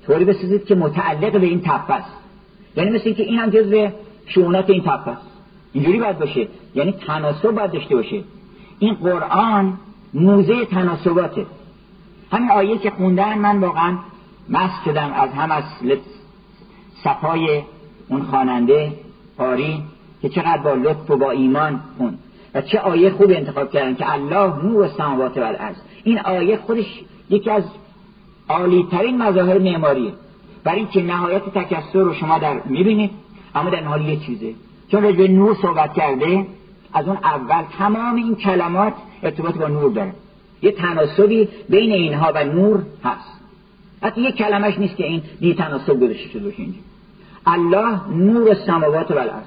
[0.08, 2.12] طوری بسازید که متعلق به این تپه است.
[2.76, 3.88] یعنی مثل اینکه این هم جزء
[4.26, 5.28] شعونات این تپه است.
[5.74, 6.48] اینجوری باید باشه.
[6.76, 8.24] یعنی تناسب باید داشته باشه.
[8.80, 9.74] این قرآن
[10.14, 11.46] موزه تناسباته.
[12.32, 13.98] همین آیه که خوندن من واقعا
[14.50, 15.64] مست شدم از هم از
[17.04, 17.62] صفای
[18.10, 18.94] اون خواننده
[19.38, 19.84] پاری
[20.22, 22.20] که چقدر با لطف و با ایمان خوند.
[22.54, 27.02] و چه آیه خوب انتخاب کردن که الله نور السماوات و الارض این آیه خودش
[27.30, 27.64] یکی از
[28.52, 30.12] عالی ترین مظاهر معماریه
[30.64, 33.12] برای اینکه نهایت تکسر رو شما در می‌بینید
[33.56, 34.54] اما در حال یه چیزه.
[34.92, 36.46] چون راجع نور صحبت کرده
[36.94, 40.14] از اون اول تمام این کلمات ارتباط با نور داره.
[40.62, 43.42] یه تناسبی بین اینها و نور هست.
[44.02, 46.80] حتی یه کلمش نیست که این بی تناسب گذاشته شده باشه اینجا.
[47.46, 49.46] الله نور سماوات و الارض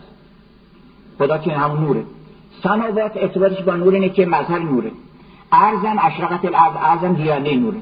[1.19, 2.05] خدا که همون نوره.
[2.63, 4.91] سماوات ارتباطش با نور اینه که مظهر نوره.
[5.53, 7.79] ارزم اشرقت الارض ارزم دیانه نوره.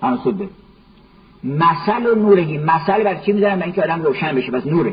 [0.00, 0.50] تناسب داره
[1.44, 4.50] مثل و نورهی مثل بر چی می‌ذارم؟ اینکه آدم روشن بشه.
[4.50, 4.92] بس نوره.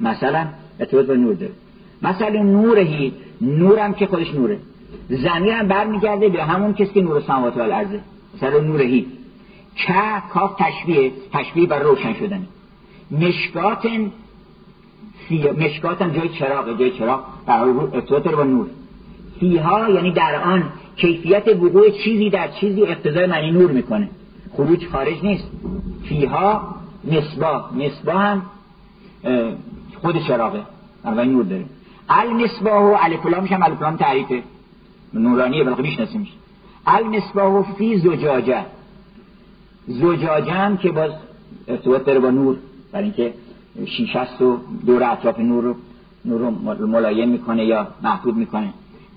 [0.00, 0.46] مثلا
[0.80, 1.52] ارتباط با نور داره.
[2.02, 4.58] مثل نورهی نورم که خودش نوره.
[5.08, 8.00] زمین هم برمیگرده به همون کسی که نور سماوات و الارضه.
[8.36, 9.06] مثلا نورهی.
[9.76, 12.46] که کاف تشبیه؟ تشبیه بر روشن شدن
[13.10, 13.86] مشکات
[15.58, 17.20] مشکات هم جای چراغ جای چراغ.
[17.46, 17.60] در
[17.92, 18.66] ارتباط با نور.
[19.40, 20.64] فیها یعنی در آن
[20.96, 24.08] کیفیت وقوع چیزی در چیزی اقتضای معنی نور می‌کنه.
[24.56, 25.50] خروج خارج نیست.
[26.08, 27.74] فیها مصباح.
[27.74, 28.42] مصباح هم
[30.00, 30.62] خود چراغه.
[31.04, 31.64] بنابراین نور داره.
[32.08, 34.42] المصباح و الفلامش هم الفلام تعریفه.
[35.14, 36.32] نورانیه بلکه میشناسیمش.
[36.86, 38.64] المصباح فی زجاجه.
[39.86, 41.10] زجاجه هم که باز
[41.68, 42.56] ارتباط داره با نور.
[42.92, 43.34] برای اینکه
[43.86, 45.74] شیشه و دور اطراف نور رو
[46.24, 46.40] نور
[46.76, 48.72] رو ملایم می‌کنه یا محدود می‌کنه.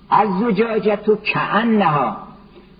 [0.10, 2.18] از زجاجه تو کعنها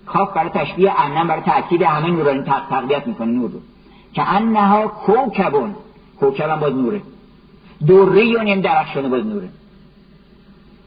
[0.06, 3.60] کاف برای تشبیه انم برای تاکید همه نورانی تقویت می‌کنه نور رو.
[4.14, 5.74] کعنها کوکبون
[6.20, 7.00] کوکب هم باز نوره.
[7.86, 9.48] دوری و نیم درخشانه باز نوره.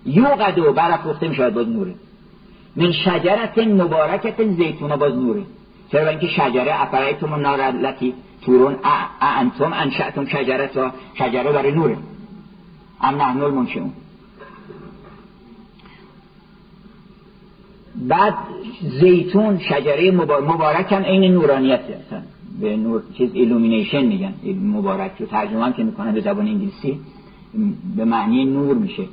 [0.05, 1.95] یوقد برافروخته میشه باز نوره.
[2.75, 5.43] من شجرة مبارکة زیتونة باز نوره.
[5.91, 8.13] چرا؟ اینکه شجره افرایتم النار التي
[8.45, 8.75] تورون
[9.21, 11.97] انتم انشأتم شجرتها و شجره برای نوره.
[13.01, 13.91] ام نحن المنشئون
[17.97, 18.33] بعد
[18.99, 22.23] زیتون شجره مبارک هم عین نورانیت هستن
[22.61, 24.33] به نور چیز illumination میگن.
[24.63, 26.99] مبارک رو ترجمه هم که می‌کنن به زبان انگلیسی.
[27.95, 29.03] به معنی نور میشه.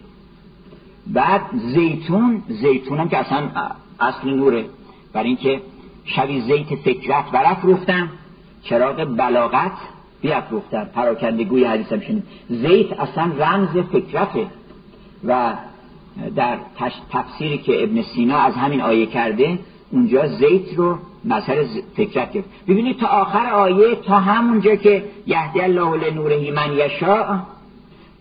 [1.07, 1.41] بعد
[1.75, 3.51] زیتون زیتون هم که اصلا
[4.01, 4.65] اصل نوره.
[5.13, 5.61] برای اینکه
[6.05, 8.09] شبی زیت فکرت برافروختم
[8.63, 9.73] چراغ بلاغت
[10.23, 12.23] بیافروختم پراکندگوی حدیث هم شنید.
[12.49, 14.47] زیت اصلا رمز فکرته.
[15.25, 15.55] و
[16.37, 16.59] در
[17.11, 19.59] تفسیری که ابن سینا از همین آیه کرده
[19.91, 21.65] اونجا زیت رو مظهر
[21.97, 22.49] فکرت گرفت.
[22.69, 27.39] ببینید تا آخر آیه تا همونجا که یهدی الله لنوره من یشاء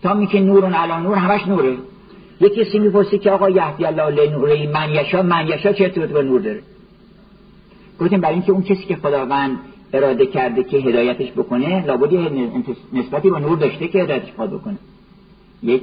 [0.02, 1.76] تا می که نورون علا نور همش نوره.
[2.40, 6.22] یکی کسی می‌پرسه که آقا یهدی الله لنوره من یشاء من یشاء چه ارتباط با
[6.22, 6.62] نور داره؟
[8.00, 9.58] گفتیم برای اینکه اون کسی که خداوند
[9.92, 12.14] اراده کرده که هدایتش بکنه لابد
[12.92, 14.78] نسبتی با نور داشته که هدایتش بکنه.
[15.62, 15.82] یک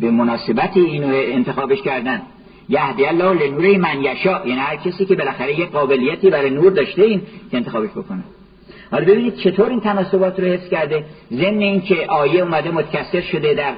[0.00, 2.22] به مناسبت اینو انتخابش کردن.
[2.68, 7.02] یهدی الله لنور من یشا یعنی هر کسی که بالاخره یک قابلیتی برای نور داشته
[7.02, 8.22] این که انتخابش بکنه.
[8.90, 11.04] حالا ببینید چطور این تناسبات رو حفظ کرده.
[11.30, 13.72] ضمن اینکه آیه اومده متکثر شده در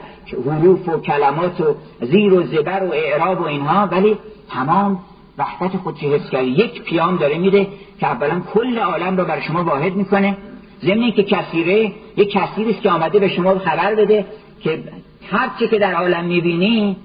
[0.47, 4.17] حروف و کلمات و زیر و زبر و اعراب و اینها ولی
[4.51, 4.99] تمام
[5.39, 6.47] وحدت خودش حفظ کرده.
[6.47, 7.67] یک پیام داره میده
[8.01, 10.37] که اولا کل عالم رو بر شما واحد می‌کنه.
[10.83, 14.27] ضمن که کثیره یک کثیری است که آمده به شما خبر بده
[14.61, 14.83] که
[15.31, 16.97] هر چی که در عالم می‌بینی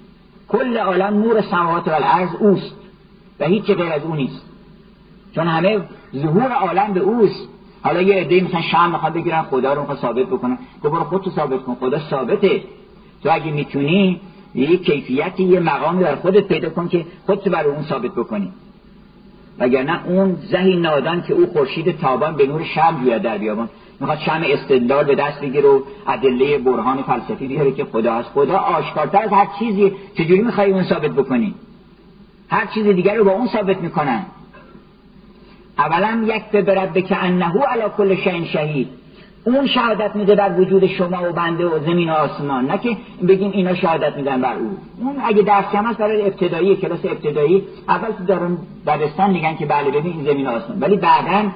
[0.47, 2.75] کل عالم نور سماوات و الارض اوست
[3.39, 4.45] و هیچ غیر از او نیست.
[5.35, 5.79] چون همه
[6.15, 7.49] ظهور عالم به اوست.
[7.83, 10.57] حالا یه عده مثلا شام می‌خواد بگیرن خدا رو می‌خواد ثابت بکنه.
[10.83, 12.63] تو برو خودتو ثابت کن خدا ثابته.
[13.23, 14.21] تو اگه می‌تونی
[14.55, 18.51] یه کیفیتی یه مقامی در خودت پیدا کن که خودت برای اون ثابت بکنی.
[19.59, 23.69] وگرنه اون زهی نادان که او خورشید تابان به نور شم بیاد در بیابان.
[23.99, 28.57] می‌خواد شم استدلال به دست بگیره و ادله برهان فلسفی بیاره که خدا هست خدا
[28.57, 29.91] آشکارتر از هر چیزی.
[30.13, 31.55] چجوری می‌خوای اون ثابت بکنی؟
[32.49, 34.25] هر چیز دیگر رو با اون ثابت می‌کنن.
[35.77, 38.87] اولا یک به که انهو علا کل شین شهید.
[39.45, 42.65] اون شهادت میده بر وجود شما و بنده و زمین و آسمان.
[42.65, 44.77] نه که بگیم اینا شهادت میدن بر او.
[44.99, 47.63] اون اگه درس کم هست برای ابتدایی کلاس ابتدایی.
[47.89, 48.57] اول تو دارن
[48.87, 50.79] دبستان میگن که بله ببین این زمین و آسمان.
[50.79, 51.49] ولی بعدا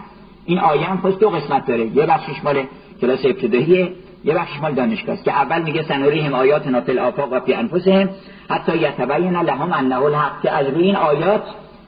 [0.45, 1.85] این آیه هم خود دو قسمت داره.
[1.85, 2.63] یه بخشش مال
[3.01, 3.91] کلاس ابتداییه
[4.23, 5.83] یه بخشش مال دانشگاه که اول میگه
[6.23, 8.09] هم آیات نافل آفاق و فی انفسهم
[8.49, 11.43] حتی یتبین لهم انه الحق که از روی این آیات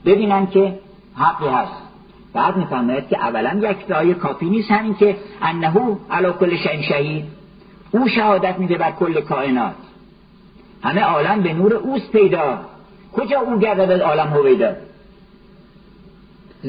[0.06, 0.80] ببینن که
[1.16, 1.82] حقی هست.
[2.34, 7.26] بعد میفرماید که اولا یک آیه کافی نیست همین که انه علا کل شین شهید.
[7.92, 9.76] او شهادت میده بر کل کائنات.
[10.84, 12.60] همه عالم به نور اوست پیدا.
[13.14, 14.74] کجا او گردد از عالم هویدا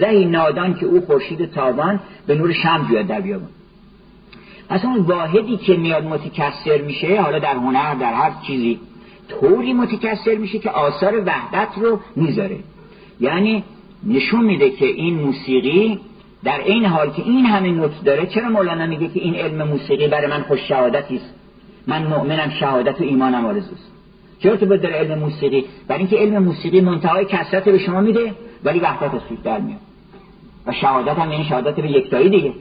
[0.01, 3.49] زهی نادان که او خورشید تابان به نور شم جوید در بیابان
[4.69, 8.81] پس اون واحدی که میاد متکثر میشه حالا در هنر در هر چیزی
[9.29, 12.59] طوری متکثر میشه که آثار وحدت رو می‌ذاره.
[13.21, 13.65] یعنی
[14.07, 16.01] نشون میده که این موسیقی
[16.45, 20.09] در این حال که این همه نوت داره چرا مولانا میگه که این علم موسیقی
[20.09, 21.35] برای من خوش شهادتی است؟
[21.87, 23.93] من مؤمنم شهادت و ایمانم آرزوست.
[24.39, 28.35] چرا تو داره علم موسیقی؟ برای اینکه علم موسیقی منتهای کسرت به شما میده.
[28.65, 29.79] ولی وحدت از در میاد.
[30.67, 32.53] و شهادت هم یعنی شهادت به یکتایی دیگه.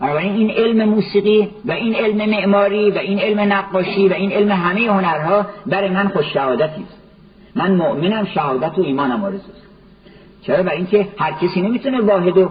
[0.00, 4.52] بنابراین این علم موسیقی و این علم معماری و این علم نقاشی و این علم
[4.52, 6.98] همه هنرها برای من خوش شهادتی است
[7.54, 9.62] من مؤمنم شهادت و ایمانم آرزوست.
[10.42, 12.50] چرا؟ برای اینکه هر کسی نمی‌تونه واحد و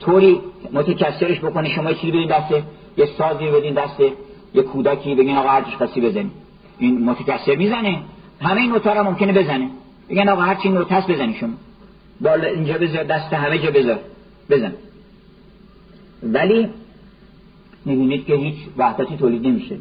[0.00, 0.40] طوری
[0.72, 1.68] متکثرش بکنه.
[1.68, 2.62] شما چیزی بدین دسته
[2.96, 4.12] یه سازی بدین دسته
[4.54, 6.30] یه کودکی بگین آقا هرچیش خاصی بزنی.
[6.78, 7.98] این متکثر می‌زنه.
[8.40, 9.68] همه این نوتا ممکنه بزنه.
[10.10, 11.50] بگن آقا هرچی نوت هست بزنی شما.
[12.22, 13.98] بالا اینجا بذار دست همه جا بذار.
[14.50, 14.72] بزن.
[16.22, 16.68] ولی
[17.84, 19.76] می‌بینید که هیچ وحدتی تولید نمیشه.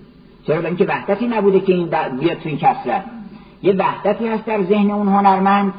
[0.47, 1.85] چرا؟ به اینکه وحدتی نبوده که این
[2.19, 3.05] بیاد تو این کسرت.
[3.63, 5.73] یه وحدتی هست در ذهن اون هنرمند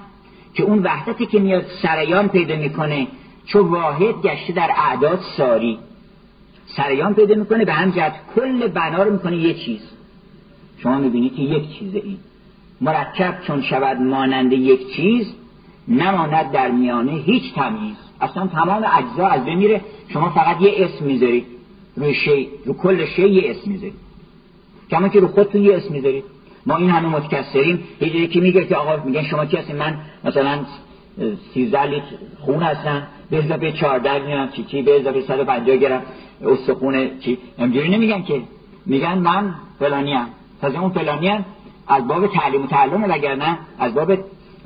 [0.54, 3.06] که اون وحدتی که میاد سریان پیدا می‌کنه
[3.46, 5.78] چون واحد گشته در اعداد ساری.
[6.66, 9.80] سریان پیدا می‌کنه به هم جد کل بنا رو می‌کنه یه چیز.
[10.78, 12.18] شما می‌بینید که یک چیزه این.
[12.80, 15.34] مرکب چون شود مانند یک چیز
[15.88, 17.96] نماند در میانه هیچ تمیز.
[18.20, 21.46] اصلا تمام اجزا از بمیره شما فقط یه اسم می‌ذارید.
[21.96, 23.94] روی شی رو کل شی یه اسم می‌ذارید.
[24.90, 26.24] کما که رو خودتون یه اسم می‌ذارید.
[26.66, 27.84] ما این همه متکثریم.
[28.00, 30.60] یه که میگه که آقا میگن شما کی هستین؟ من مثلا
[31.54, 32.04] 13 لیتر
[32.40, 33.06] خون هستم.
[33.30, 36.02] به اضافه 14 میرم چی چی؟ به اضافه 150 گرم.
[36.44, 38.42] استخون چی؟ اینجوری نمیگن که.
[38.86, 40.26] میگن من فلانی ام
[40.60, 41.44] تازه اون فلانی ام
[41.88, 44.12] از باب تعلیم و تعلم وگرنه از باب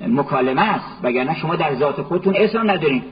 [0.01, 1.01] مکالمه است.
[1.03, 3.03] وگرنه شما در ذات خودتون اسم ندارین.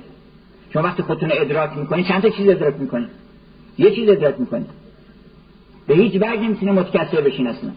[0.73, 3.09] شما وقتی خودتون ادراک می‌کنید چند تا چیز ادراک می‌کنید
[3.79, 4.71] یه چیز ادراک می‌کنید
[5.87, 7.71] به هیچ وجه نمی‌تونه متکثر بشین اصلا.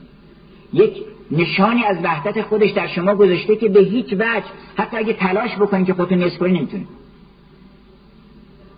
[0.73, 0.91] یک
[1.31, 4.43] نشانی از وحدت خودش در شما گذاشته که به هیچ وجه
[4.77, 6.87] حتی اگه تلاش بکنید که خودتون نصف کنید نمی‌تونید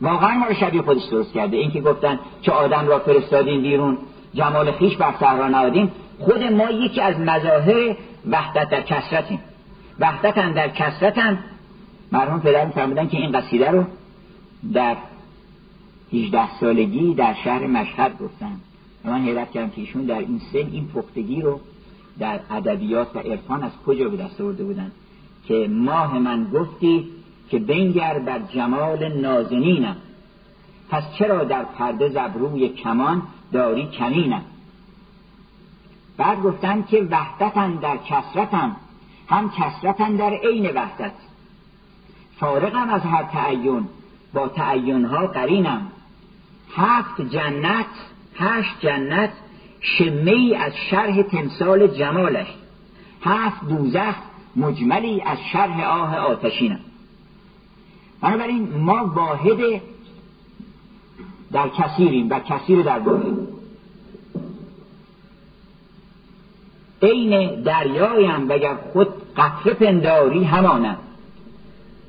[0.02, 1.58] واقعا ما رو شبیه خودش درست کرده.
[1.58, 3.98] این که گفتن که آدم را فرستادین بیرون
[4.34, 7.96] جمال خیش بر نهادیم خود ما یکی از مظاهر
[8.30, 9.40] وحدت در کسرتیم
[10.00, 11.38] وحدت هم در کسرت هم
[12.12, 13.84] مرحوم پدر فرمودن که این قصیده رو
[14.74, 14.98] در
[16.14, 18.60] 18 سالگی در شهر مشهد گفتن.
[19.06, 21.60] من حیرت کردم که ایشون در این سن این پختگی رو
[22.20, 24.92] در ادبیات و عرفان از کجا به دست آورده بودن؟
[25.48, 27.08] که ماه من گفتی
[27.50, 29.96] که بنگر بر جمال نازنینم.
[30.90, 34.42] پس چرا در پرده زبروی کمان داری کمینم
[36.18, 38.76] بعد گفتن که وحدتن در کسرتم
[39.30, 41.12] هم کسرتن در عین وحدت.
[42.40, 43.88] فارغم از هر تعین
[44.34, 45.92] با تعینها قرینم.
[46.76, 47.86] هفت جنت
[48.36, 49.32] هشت جنت
[49.82, 52.48] شمه از شرح تمثال جمالش.
[53.22, 54.16] هفت دوزخ
[54.56, 56.80] مجملی از شرح آه آتشینم.
[58.22, 59.82] بنابراین ما واحد
[61.52, 63.59] در کثیریم و کثیر در واحد
[67.02, 69.08] عین دریایم وگر خود
[69.38, 70.98] قطره پنداری همانم.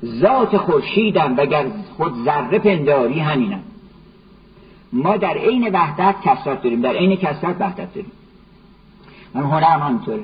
[0.05, 1.65] ذات خورشیدم وگر
[1.97, 3.63] خود ذره پنداری همینم.
[4.93, 8.11] ما در عین وحدت کسرت داریم در عین کسرت وحدت داریم.
[9.33, 10.23] من هنر هم همینطوره.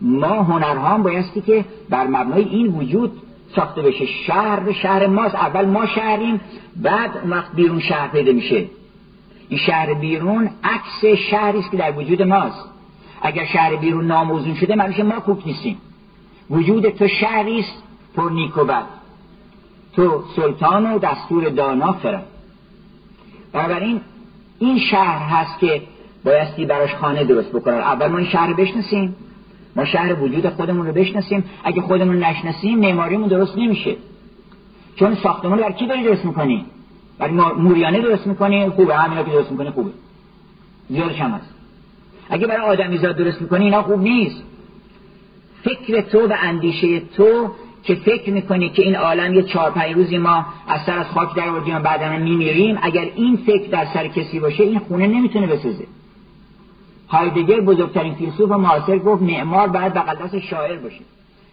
[0.00, 3.12] ما هنرها بایستی که بر مبنای این وجود
[3.56, 4.06] ساخته بشه.
[4.06, 6.40] شهر به شهر ماست اول ما شهریم
[6.76, 8.66] بعد اون وقت بیرون شهر پیدا میشه.
[9.48, 12.75] این شهر بیرون عکس شهری است که در وجود ماست.
[13.22, 15.76] اگر شهر بیرون ناموزون شده معنیش ما کوک نیستیم.
[16.50, 17.82] وجود تو شهری است
[18.16, 18.84] پر نیک و بد.
[19.92, 22.26] تو سلطان و دستور دانا فرد
[23.52, 24.00] بنابراین
[24.58, 25.82] این شهر هست که
[26.24, 27.74] بایستی براش خانه درست بکنن.
[27.74, 29.16] اول ما این شهر بشناسیم.
[29.76, 31.44] ما شهر وجود خودمون رو بشناسیم.
[31.64, 33.96] اگه خودمون نشناسیم معماریمون درست نمیشه.
[34.96, 36.66] چون ساختمون بر کی داری درست می‌کنی؟
[37.18, 38.96] برای موریانه درست می‌کنی؟ خوبه.
[38.96, 39.90] همینا که درست می‌کنی خوبه.
[40.88, 41.55] زیادش هم هست.
[42.30, 44.42] اگه برای آدمیزاد درست می‌کنی اینا خوب نیست.
[45.62, 47.50] فکر تو و اندیشه تو
[47.82, 51.34] که فکر می‌کنی که این عالم یه چهار پنج روزی ما از سر از خاک
[51.34, 55.46] در آوردیم و بعدا میمیریم اگر این فکر در سر کسی باشه این خونه نمی‌تونه
[55.46, 55.84] بسازه
[57.08, 61.00] هایدگر بزرگترین فیلسوف معاصر گفت معمار باید بغل دست شاعر باشه.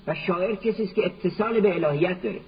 [0.07, 2.39] و شاعر کسی است که اتصال به الهیت داره.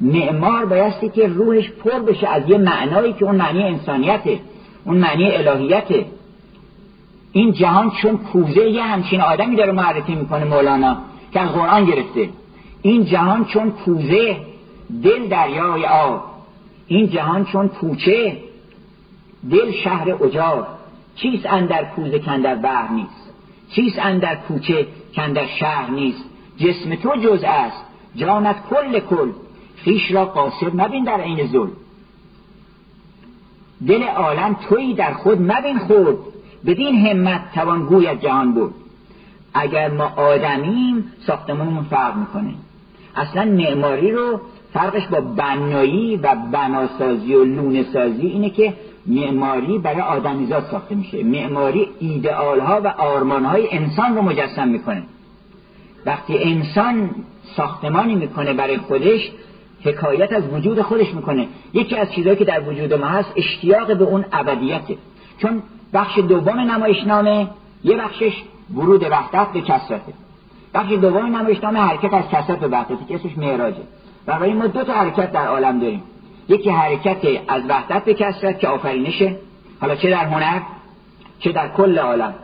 [0.00, 4.40] معمار بایستی که روحش پر بشه از یه معنایی که اون معنی انسانیته.
[4.84, 6.06] اون معنی الهیته.
[7.32, 10.96] این جهان چون کوزه یه همچین آدمی داره معرفی می‌کنه مولانا
[11.32, 12.28] که از قرآن گرفته.
[12.82, 14.36] این جهان چون کوزه
[15.02, 16.24] دل دریای آب.
[16.86, 18.36] این جهان چون کوچه
[19.50, 20.66] دل شهر اجار
[21.16, 23.30] چیست اندر کوزه کندر بحر نیست؟
[23.74, 26.24] چیست اندر کوچه کندر شهر نیست؟
[26.58, 27.84] جسم تو جز است.
[28.16, 29.28] جانت کل کل.
[29.76, 31.72] خیش را قاصر مبین در عین ظلم.
[33.88, 36.18] دل عالم تویی در خود مبین خود.
[36.66, 38.74] بدین همت توان گوید جهان بود.
[39.54, 42.54] اگر ما آدمیم ساختمانمون فرق می‌کنه.
[43.16, 44.40] اصلا معماری رو
[44.72, 48.74] فرقش با بنایی و بناسازی و لونه سازی اینه که
[49.06, 51.22] معماری برای آدمیزاد ساخته میشه.
[51.22, 55.02] معماری ایدئال ها و آرمان های انسان رو مجسم می‌کنه.
[56.06, 57.10] وقتی انسان
[57.56, 59.30] ساختمانی می‌کنه برای خودش
[59.84, 61.48] حکایت از وجود خودش می‌کنه.
[61.74, 64.96] یکی از چیزهایی که در وجود ما هست اشتیاق به اون ابدیته
[65.38, 65.62] چون
[65.94, 67.46] بخش دوم نمایشنامه
[67.84, 68.32] یه بخشش
[68.74, 70.12] ورود وحدت به کسرته
[70.74, 73.82] بخش دوم نمایشنامه حرکت از کسرت به وحدت که اسمش معراجه.
[74.26, 76.02] برای ما دو تا حرکت در عالم داریم.
[76.48, 77.18] یکی حرکت
[77.48, 79.36] از وحدت به کسرت که آفرینشه.
[79.80, 80.60] حالا چه در هنر
[81.38, 82.34] چه در کل عالم.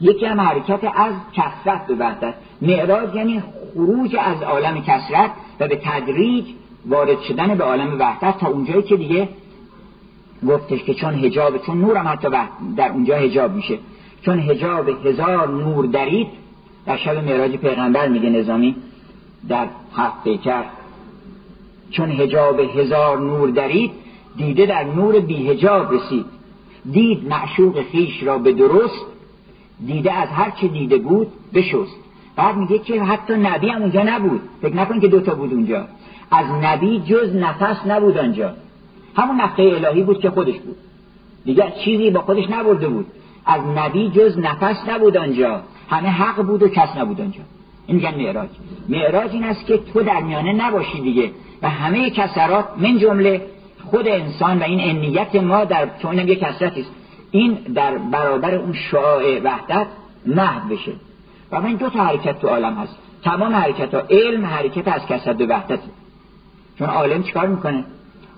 [0.00, 2.34] یکی هم حرکت از کسرت به وحدت.
[2.62, 3.42] معراج یعنی
[3.74, 6.44] خروج از عالم کسرت و به تدریج
[6.86, 9.28] وارد شدن به عالم وحدت تا اونجایی که دیگه
[10.48, 12.28] گفتش که چون هجاب چون نورم حتی
[12.76, 13.78] در اونجا هجاب میشه.
[14.22, 16.26] چون هجاب هزار نور درید
[16.86, 18.76] در شب معراج پیغمبر میگه نظامی
[19.48, 19.66] در
[19.96, 20.64] هفت پیکر
[21.90, 23.90] چون هجاب هزار نور درید
[24.36, 26.24] دیده در نور بی هجاب رسید.
[26.92, 29.06] دید معشوق خیش را به درست
[29.86, 31.96] دیده از هر چه دیده بود بشست.
[32.36, 34.40] بعد میگه که حتی نبی هم اونجا نبود.
[34.62, 35.86] فکر نکن که دوتا بود اونجا.
[36.30, 38.52] از نبی جز نفس نبود آنجا.
[39.16, 40.76] همون نفته الهی بود که خودش بود.
[41.44, 43.06] دیگه چیزی با خودش نبرده بود.
[43.46, 45.60] از نبی جز نفس نبود آنجا.
[45.90, 47.40] همه حق بود و کس نبود آنجا.
[47.86, 48.48] این میگن معراج.
[48.88, 51.30] معراج این است که تو در میانه نباشی دیگه.
[51.62, 53.42] و همه کسرات من جمله
[53.90, 56.90] خود انسان و این انیت ما در چون یک کسرتی است.
[57.30, 59.86] این در برابر اون شعاع وحدت
[60.26, 60.92] محو بشه.
[61.52, 62.98] و این دو تا حرکت تو عالم هست.
[63.24, 65.78] تمام حرکت ها علم حرکت از کسرت و وحدت.
[66.78, 67.84] چون عالم چیکار می‌کنه؟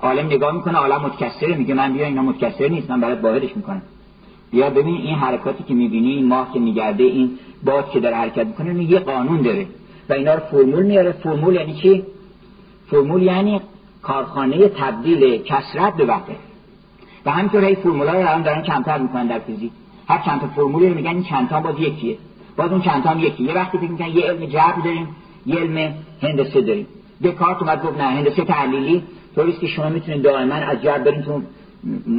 [0.02, 3.82] عالم نگاه می‌کنه عالم متکثره میگه من بیا اینا متکثر نیست من برات واحدش می‌کنم.
[4.50, 7.30] بیا ببین این حرکاتی که می‌بینی این ماه که میگرده این
[7.64, 9.66] باد که داره حرکت می‌کنه یه قانون داره
[10.08, 11.12] و اینا رو فرمول میاره.
[11.12, 12.02] فرمول یعنی چی؟
[12.90, 13.60] فرمول یعنی
[14.02, 16.36] کارخانه تبدیل کسرت به وحدت
[17.26, 19.70] و همینطور هی فرمولا رو الان دارن کمتر می‌کنن در فیزیک.
[20.08, 22.18] هر چند تا فرمولی میگن این چند تا باز یکیه.
[22.56, 25.08] باز اون چند تا هم یکی یه وقتی می‌کنن یه علم جبر داریم
[25.46, 26.86] یه علم هندسه داریم.
[27.24, 29.02] دکارت اومد گفت نه هندسه تحلیلی.
[29.34, 31.42] طوریست که شما می‌تونید دائما از جبر برین تو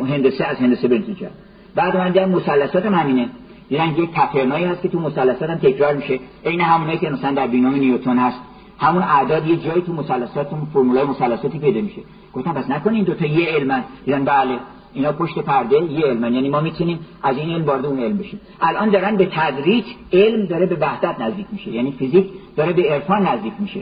[0.06, 1.30] هندسه از هندسه برین تو جبر
[1.76, 3.30] بعد من دیدم مثلثات هم همینه.
[3.70, 6.20] دیدن یک پترنایی هست که تو مثلثات هم تکرار میشه.
[6.46, 8.40] عین همونایی که مثلا در بینام نیوتن هست.
[8.80, 12.02] همون اعداد یه جایی تو مثلثات فرمولای مثلثاتی پیدا میشه.
[12.34, 14.60] گفتم پس نکنین دو تا یه علمن دیدن بله
[14.94, 18.40] اینا پشت پرده یه علمن یعنی ما می‌تونیم از این علم وارد اون علم بشیم.
[18.62, 21.72] الان دارن به تدریج علم داره به وحدت نزدیک میشه.
[21.72, 22.26] یعنی فیزیک
[22.56, 23.82] داره به عرفان نزدیک میشه.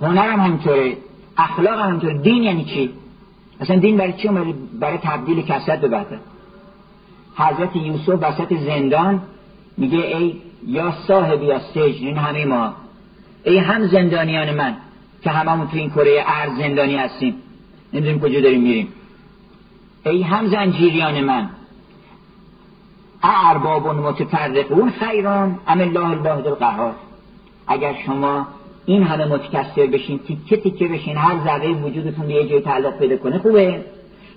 [0.00, 0.96] هنر هم همینطوره.
[1.36, 2.18] اخلاق هم همینطوره.
[2.18, 2.90] دین یعنی چی؟
[3.60, 6.18] اصلا دین برای چی اومده؟ برای تبدیل کسرت به وحدت
[7.36, 9.22] حضرت یوسف وسط زندان
[9.76, 10.34] میگه ای
[10.66, 12.74] یا صاحبی از سجن این همه ما
[13.44, 14.76] ای هم زندانیان من
[15.22, 17.34] که هممون تو این کره ارز زندانی هستیم.
[17.92, 18.88] نمی‌دونیم کجا داریم میریم.
[20.06, 21.50] ای هم زنجیریان من
[23.22, 26.94] ارباب متفرقون خیران ام الله الواحد القهار
[27.66, 28.46] اگر شما
[28.88, 33.16] این همه متکثر بشین تیکه تیکه بشین هر ذره وجودتون به یه جای تعلق پیدا
[33.16, 33.84] کنه خوبه؟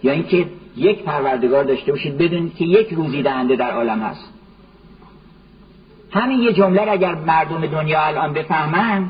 [0.04, 0.46] یا اینکه
[0.78, 4.34] یک پروردگار داشته باشید بدونید که یک روزی دهنده در عالم هست.
[6.12, 9.10] همین یه جمله اگر مردم دنیا الان بفهمن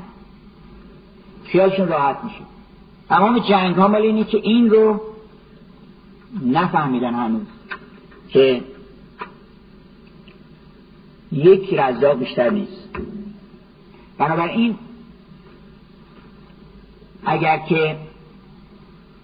[1.45, 2.41] خیالشون راحت میشه.
[3.09, 5.01] تمام جنگ ها مال اینه که این رو
[6.45, 7.47] نفهمیدن هنوز
[8.29, 8.61] که
[11.31, 12.89] یک رزاق بیشتر نیست.
[14.17, 14.75] بنابراین
[17.25, 17.95] اگر که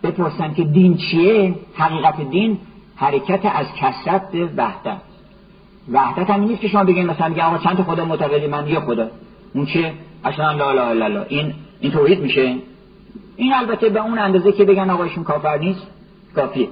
[0.03, 2.57] بپرسن که دین چیه؟ حقیقت دین
[2.95, 5.01] حرکت از کسرت به وحدت.
[5.91, 9.07] وحدت هم نیست که شما بگین مثلا میگه آقا چند خدا معتقدی؟ من یه خدا.
[9.53, 9.93] اون چیه؟
[10.23, 12.55] اصلا لا لا لا لا این این توحید میشه؟
[13.35, 15.87] این البته به اون اندازه که بگن آقا ایشون کافر نیست
[16.35, 16.67] کافیه.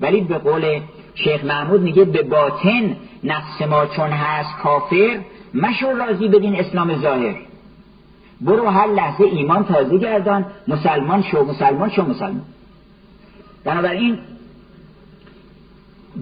[0.00, 0.80] ولی به قول
[1.14, 5.20] شیخ محمود میگه به باطن نفس ما چون هست کافر
[5.54, 7.34] مشو راضی بدین اسلام ظاهر.
[8.44, 12.44] برو هر لحظه ایمان تازه گردان مسلمان شو مسلمان شو مسلمان.
[13.64, 14.18] بنابراین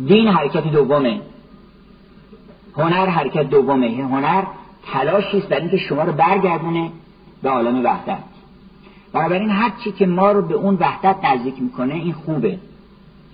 [0.07, 1.21] دین حرکت دومه.
[2.77, 3.89] هنر حرکت دومه.
[3.89, 4.43] هنر
[4.93, 6.91] تلاشی است برای اینکه شما رو برگردونه
[7.43, 8.19] به عالم وحدت.
[9.13, 12.59] بنابراین هر چی که ما رو به اون وحدت نزدیک می‌کنه این خوبه.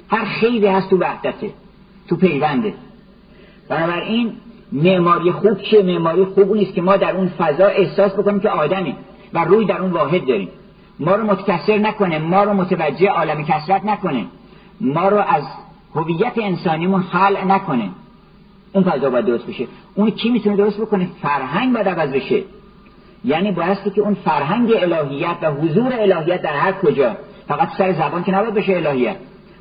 [0.08, 1.50] هر خیلی هست تو وحدته
[2.08, 2.74] تو پیونده
[3.68, 4.32] بنابراین
[4.72, 8.96] معماری خوب چیه؟ معماری خوب نیست که ما در اون فضا احساس بکنیم که آدمی
[9.34, 10.48] و روی در اون واحد داریم.
[11.00, 14.24] ما رو متکثر نکنه ما رو متوجه عالم کسرت نکنه.
[14.80, 15.42] ما رو از
[15.94, 17.90] هویت انسانیمون خلع نکنه.
[18.72, 19.66] اون فضا باید درست بشه.
[19.94, 22.42] اون کی می‌تونه درست بکنه؟ فرهنگ باید عوض بشه.
[23.24, 27.16] یعنی بایستی که اون فرهنگ الهیت و حضور الهیت در هر کجا
[27.48, 29.16] فقط سر زبان که نباید بشه الهیت.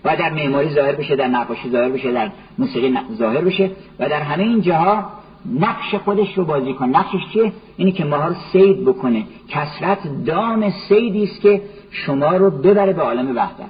[0.06, 4.22] و در معماری ظاهر بشه در نقاشی ظاهر بشه در موسیقی ظاهر بشه و در
[4.22, 5.12] همه این جاها
[5.60, 7.00] نقش خودش رو بازی کنه.
[7.00, 9.26] نقشش چیه؟ اینی که ما رو سید بکنه.
[9.48, 13.70] کسرت دام سیدی است که شما رو ببره به عالم وحدت.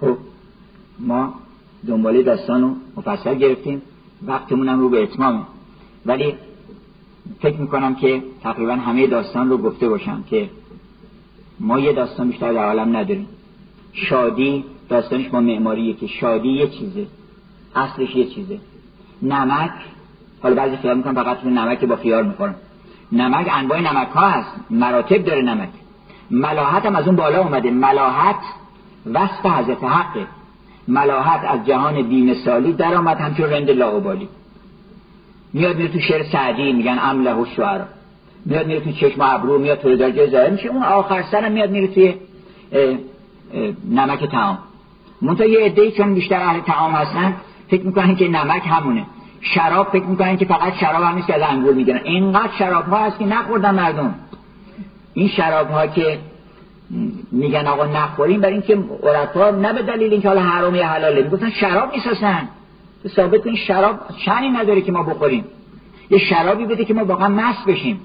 [0.00, 0.16] خب
[0.98, 1.34] ما
[1.86, 3.82] دنباله داستان رو مفصل گرفتیم.
[4.26, 5.40] وقتمون هم رو به اتمامه.
[6.06, 6.34] ولی
[7.40, 10.48] فکر می‌کنم که تقریبا همه داستان رو گفته باشم که
[11.60, 13.28] ما یه داستان بیشتر در عالم نداریم.
[13.92, 17.06] شادی داستانش با معماریه که شادی یه چیزه.
[17.76, 18.58] اصلش یه چیزه.
[19.22, 19.70] نمک
[20.42, 22.54] حالا بعضی خیال می‌کنم فقط نمک با خیار می‌خورم
[23.12, 24.50] نمک انواع نمک ها هست.
[24.70, 25.68] مراتب داره نمک.
[26.30, 27.70] ملاحت هم از اون بالا اومده.
[27.70, 28.40] ملاحت
[29.06, 30.26] وصف حضرت حقه.
[30.88, 34.28] ملاحت از جهان بیمثالی در آمد همچون رند لاوبالی
[35.52, 37.80] میاد میره تو شعر سعدی میگن امله و شعر
[38.46, 41.86] میاد میره تو چشم ابرو میاد تو درجه ظاهر میشه اون آخر سرم میاد میره
[41.86, 42.14] توی
[43.90, 44.58] نمک تعام
[45.22, 47.34] منتها یه عده‌ای چون بیشتر اهل تعام هستن
[47.68, 49.06] فکر می‌کنن که نمک همونه.
[49.40, 52.00] شراب فکر می‌کنن که فقط شراب هم نیست که از انگور می‌گیرن.
[52.04, 54.14] اینقدر شراب ها هست که نخوردن مردم.
[55.14, 56.18] این شراب ها که
[57.32, 61.50] میگن آقا نخوریم برای اینکه عرفا نه به دلیل اینکه حالا حرام یا حلاله می‌گفتن
[61.50, 62.48] شراب می‌سازن
[63.06, 65.44] ثابت این شراب چنی نداره که ما بخوریم.
[66.10, 68.00] یه شرابی بده که ما واقعا مست بشیم.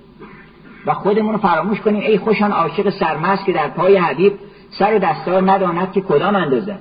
[0.85, 2.01] و خودمون رو فراموش کنیم.
[2.01, 4.33] ای خوشان عاشق سرمست که در پای حبیب
[4.69, 6.75] سر و دستار نداند که کدام اندازه.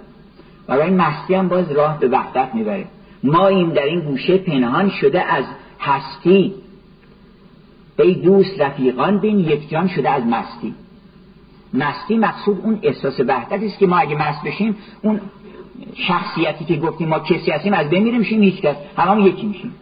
[0.69, 2.85] و این مستی هم باز راه به وحدت می‌بره.
[3.23, 5.45] ما این در این گوشه پنهان شده از
[5.81, 6.55] هستی.
[7.99, 10.75] ای دوست رفیقان بین یک جان شده از مستی.
[11.75, 15.21] مستی مقصود اون احساس وحدت است که ما اگه مست بشیم اون
[15.95, 18.77] شخصیتی که گفتیم ما کسی هستیم از بین میشیم هیچ کس.
[18.97, 19.75] همه یکی میشیم.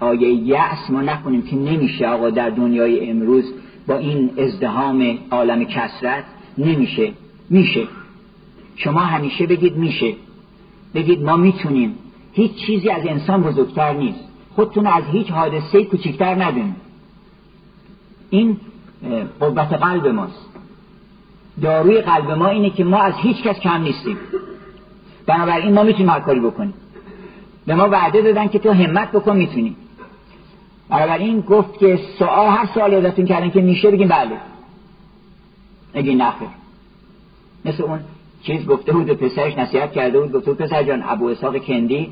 [0.00, 3.44] آیه یأس ما نکنیم که نمیشه آقا در دنیای امروز
[3.86, 6.24] با این ازدهام عالم کسرت
[6.58, 7.12] نمیشه.
[7.50, 7.84] میشه.
[8.76, 10.14] شما همیشه بگید میشه.
[10.94, 11.94] بگید ما می‌تونیم.
[12.32, 14.20] هیچ چیزی از انسان بزرگتر نیست.
[14.54, 16.74] خودتون از هیچ حادثه کوچکتر ندونید
[18.30, 18.56] این
[19.40, 20.48] قوت قلب ماست.
[21.62, 24.16] داروی قلب ما اینه که ما از هیچ کس کم نیستیم.
[25.26, 26.74] بنابراین ما می‌تونیم هر کاری بکنیم.
[27.66, 29.76] به ما وعده دادن که تو همت بکن می‌تونیم.
[30.90, 34.30] بنابراین گفت که سوال هر سوالی ازتون کردن که میشه بگیم بله.
[35.94, 36.48] اگه نخیر.
[37.64, 38.00] مثل اون
[38.42, 42.10] چیز گفته بود به پسرش نصیحت کرده بود گفته بود پسر جان ابو اسحاق کندی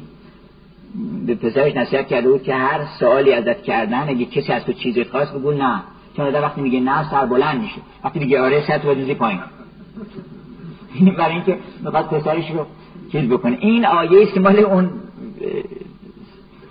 [1.26, 5.04] به پسرش نصیحت کرده بود که هر سوالی ازت کردن اگه کسی از تو چیزی
[5.04, 5.82] خواست بگو نه.
[6.16, 7.80] چون وقتی میگه نه سر بلند میشه.
[8.04, 9.40] وقتی میگه آره سر تو بزنی پایین.
[10.94, 12.66] این برای اینکه می‌خواد پسرش رو
[13.12, 13.58] چیز بکنه.
[13.60, 14.90] این آیه است که مال اون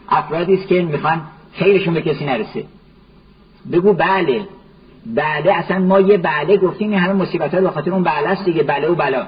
[0.09, 1.21] افرادی است که می‌خوان
[1.57, 2.63] خیرشون به کسی نرسه.
[3.71, 4.41] بگو بله.
[5.05, 8.63] بله اصلا ما یه بله گفتیم این همه مصیبت به خاطر اون بله است دیگه.
[8.63, 9.27] بله و بلا.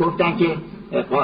[0.00, 0.46] گفتن که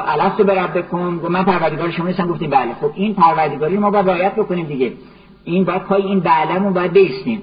[0.06, 1.20] علف تو برب بکن.
[1.22, 2.26] و من پروردگار شما نیستم.
[2.26, 2.74] گفتیم بله.
[2.80, 4.92] خب این پروردگاری ما باید رعایت بکنیم دیگه.
[5.44, 7.42] این باید پای این بله باید بیستیم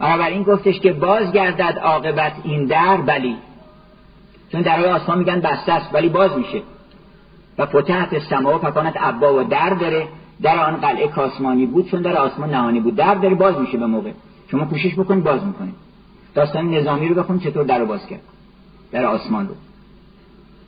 [0.00, 3.36] این گفتش که باز گردد عاقبت این در بلی.
[4.52, 6.62] چون درهای آسمان میگن بسته است ولی باز میشه.
[7.58, 10.08] و فتحت سما و فکانت عبا و در داره.
[10.42, 12.96] در آن قلعه کاسمانی بود چون در آسمان نهانی بود.
[12.96, 14.10] در داره باز میشه به موقع.
[14.50, 15.74] شما کوشش بکنید باز می‌کنید.
[16.34, 18.20] داستان نظامی رو بخون چطور در باز کرد.
[18.92, 19.54] در آسمان رو.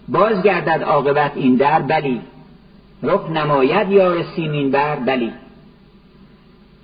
[0.09, 2.21] باز گردد عاقبت این در بلی.
[3.03, 5.33] رخ نماید یار سیمین بر بلی.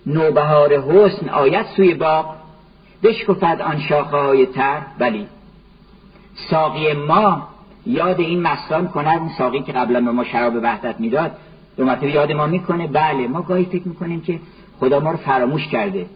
[0.06, 2.34] نوبهار حسن آید سوی باغ.
[3.02, 5.26] بشکفد آن شاخه های تر بلی.
[6.50, 7.48] ساقی ما
[7.86, 11.32] یاد این مستان کند اون ساقی که قبلا به ما شراب وحدت می‌داد.
[11.76, 12.86] دو مرتبه یاد ما می‌کنه.
[12.86, 14.40] بله ما گاهی فکر می‌کنیم که
[14.80, 16.06] خدا ما رو فراموش کرده.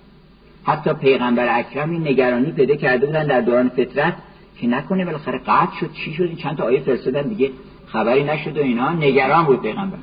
[0.65, 4.15] حتی پیغمبر اکرم این نگرانی پیدا کرده بودن در دوران فطرت
[4.61, 7.51] که نکنه بالاخره قطع شد چی شد؟ چند تا آیه فرستادن دیگه
[7.87, 8.93] خبری نشد و اینا.
[8.93, 9.99] نگران بود پیغمبر.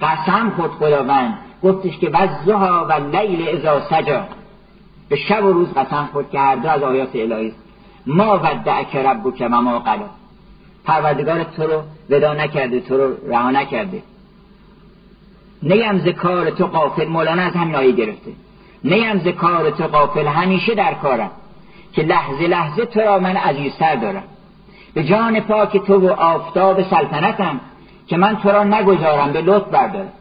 [0.00, 1.38] قسم خود خداوند.
[1.62, 4.26] گفتش که وزها و لیل ازا سجا
[5.08, 7.52] به شب و روز قسم خود که هر دو از آیات الهی.
[8.06, 10.06] ما ودعک ربک و ما قلا
[10.84, 14.02] پروردگار تو رو ودا نکرده تو رو رها نکرده.
[15.66, 18.32] نیم ز کار تو قافل مولانا از همین آیه گرفته.
[18.84, 21.30] نیم ز کار تو قافل همیشه در کارم.
[21.92, 24.24] که لحظه لحظه تو را من عزیزتر دارم.
[24.94, 27.60] به جان پاک تو و آفتاب سلطنتم
[28.06, 30.12] که من تو را نگذارم به لطف بردارم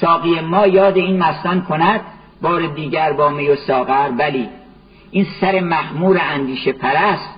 [0.00, 2.00] ساقی ما یاد این مستان کند
[2.42, 4.08] بار دیگر با می و ساغر.
[4.10, 4.48] بلی
[5.10, 7.28] این سر مخمور اندیشه پرست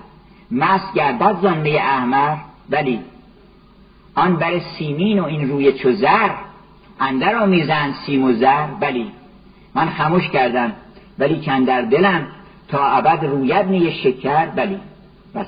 [0.51, 2.37] مست گردد زنده احمر.
[2.71, 3.01] بلی
[4.15, 6.31] آن بر سیمین و این روی چو زر.
[7.01, 9.13] اندر آمیزند سیم و زر بلی.
[9.75, 10.73] من خموش کردم
[11.19, 12.27] ولی کن در دلم
[12.69, 14.79] تا ابد روید نی شکر بلی.
[15.35, 15.45] و